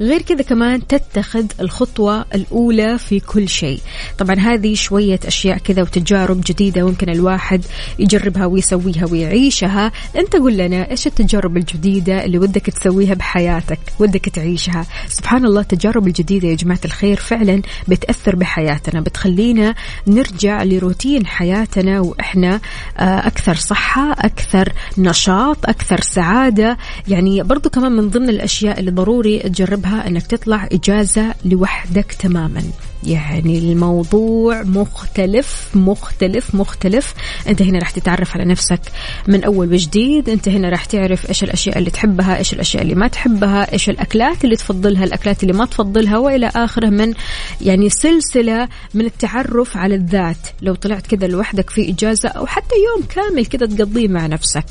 غير 0.00 0.22
كذا 0.22 0.42
كمان 0.42 0.86
تتخذ 0.86 1.44
الخطوة 1.60 2.24
الأولى 2.34 2.98
في 2.98 3.20
كل 3.20 3.48
شيء. 3.48 3.80
طبعا 4.18 4.36
هذه 4.36 4.74
شوية 4.74 5.20
أشياء 5.26 5.58
كذا 5.58 5.82
وتجارب 5.82 6.40
جديدة 6.46 6.86
ممكن 6.86 7.08
الواحد 7.10 7.64
يجربها 7.98 8.46
ويسويها 8.46 9.06
ويعيشها. 9.12 9.92
أنت 10.16 10.36
قل 10.36 10.56
لنا 10.56 10.90
إيش 10.90 11.06
التجارب 11.06 11.56
الجديدة 11.56 12.24
اللي 12.24 12.38
ودك 12.38 12.66
تسويها 12.66 13.14
بحياتك 13.14 13.78
ودك 13.98 14.28
تعيشها؟ 14.28 14.86
سبحان 15.08 15.44
الله 15.44 15.60
التجارب 15.60 16.06
الجديدة 16.06 16.48
يا 16.48 16.54
جماعة 16.54 16.80
الخير 16.84 17.16
فعلا 17.16 17.62
بتأثر 17.88 18.36
بحياتنا 18.36 19.00
بتخلينا 19.00 19.74
نرجع 20.06 20.62
لروتين 20.62 21.26
حياتنا 21.26 22.00
وإحنا 22.00 22.60
آه، 22.98 23.26
أكثر 23.26 23.54
صحة 23.54 24.12
أكثر 24.12 24.72
نشاط 24.98 25.68
أكثر 25.68 26.00
سعادة. 26.00 26.78
يعني 27.08 27.42
برضو 27.42 27.70
كمان 27.70 27.92
من 27.92 28.10
ضمن 28.10 28.28
الأشياء 28.28 28.80
اللي 28.80 28.90
ضروري 28.90 29.38
تجربها 29.38 29.81
أنك 29.90 30.26
تطلع 30.26 30.68
إجازة 30.72 31.34
لوحدك 31.44 32.12
تماما. 32.12 32.62
يعني 33.06 33.58
الموضوع 33.58 34.62
مختلف 34.62 35.68
مختلف 35.74 36.54
مختلف. 36.54 37.14
أنت 37.48 37.62
هنا 37.62 37.78
راح 37.78 37.90
تتعرف 37.90 38.36
على 38.36 38.44
نفسك 38.44 38.80
من 39.28 39.44
أول 39.44 39.72
وجديد. 39.72 40.28
أنت 40.28 40.48
هنا 40.48 40.68
راح 40.68 40.84
تعرف 40.84 41.28
إيش 41.28 41.44
الأشياء 41.44 41.78
اللي 41.78 41.90
تحبها 41.90 42.38
إيش 42.38 42.52
الأشياء 42.52 42.82
اللي 42.82 42.94
ما 42.94 43.08
تحبها 43.08 43.72
إيش 43.72 43.90
الأكلات 43.90 44.44
اللي 44.44 44.56
تفضلها 44.56 45.04
الأكلات 45.04 45.42
اللي 45.42 45.52
ما 45.52 45.66
تفضلها 45.66 46.18
وإلى 46.18 46.50
آخره 46.56 46.88
من 46.88 47.14
يعني 47.60 47.88
سلسلة 47.88 48.68
من 48.94 49.04
التعرف 49.04 49.76
على 49.76 49.94
الذات. 49.94 50.46
لو 50.62 50.74
طلعت 50.74 51.06
كذا 51.06 51.26
لوحدك 51.26 51.70
في 51.70 51.90
إجازة 51.90 52.28
أو 52.28 52.46
حتى 52.46 52.74
يوم 52.74 53.06
كامل 53.06 53.46
كذا 53.46 53.66
تقضيه 53.66 54.08
مع 54.08 54.26
نفسك. 54.26 54.64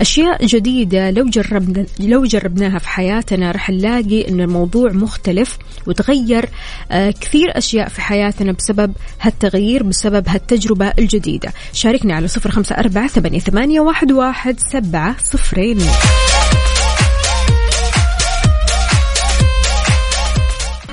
أشياء 0.00 0.46
جديدة 0.46 1.10
لو 1.10 1.24
جربنا 1.24 1.86
لو 2.00 2.24
جربناها 2.24 2.78
في 2.78 2.88
حياتنا 2.88 3.50
راح 3.50 3.70
نلاقي 3.70 4.28
إن 4.28 4.40
الموضوع 4.40 4.92
مختلف 4.92 5.58
وتغير 5.86 6.48
آه، 6.90 7.10
كثير 7.10 7.58
أشياء 7.58 7.71
في 7.72 8.00
حياتنا 8.00 8.52
بسبب 8.52 8.92
هالتغيير 9.20 9.82
بسبب 9.82 10.28
هالتجربة 10.28 10.92
الجديدة. 10.98 11.52
شاركني 11.72 12.12
على 12.12 12.28
صفر 12.28 12.78
أربعة 12.78 13.06
ثمانية, 13.06 13.38
ثمانية 13.38 13.80
واحد, 13.80 14.60
سبعة 14.72 15.16
صفرين. 15.24 15.78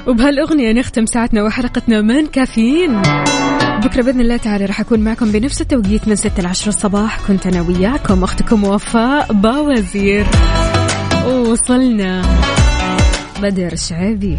وبهالأغنية 0.08 0.72
نختم 0.72 1.06
ساعتنا 1.06 1.44
وحلقتنا 1.44 2.02
من 2.02 2.26
كافيين. 2.26 3.02
بكرة 3.84 4.02
بإذن 4.02 4.22
الله 4.22 4.38
تعالى 4.38 4.66
راح 4.66 4.80
أكون 4.80 5.00
معكم 5.00 5.32
بنفس 5.32 5.62
التوقيت 5.62 6.08
من 6.08 6.16
6 6.16 6.44
ل 6.44 6.46
10 6.46 6.70
الصباح. 6.70 7.20
كنت 7.28 7.48
أنا 7.48 7.62
وياكم 7.62 8.24
أختكم 8.24 8.64
وفاء 8.64 9.34
باوزير. 9.34 10.26
ووصلنا 11.28 12.22
بدر 13.42 13.76
شعبي 13.76 14.38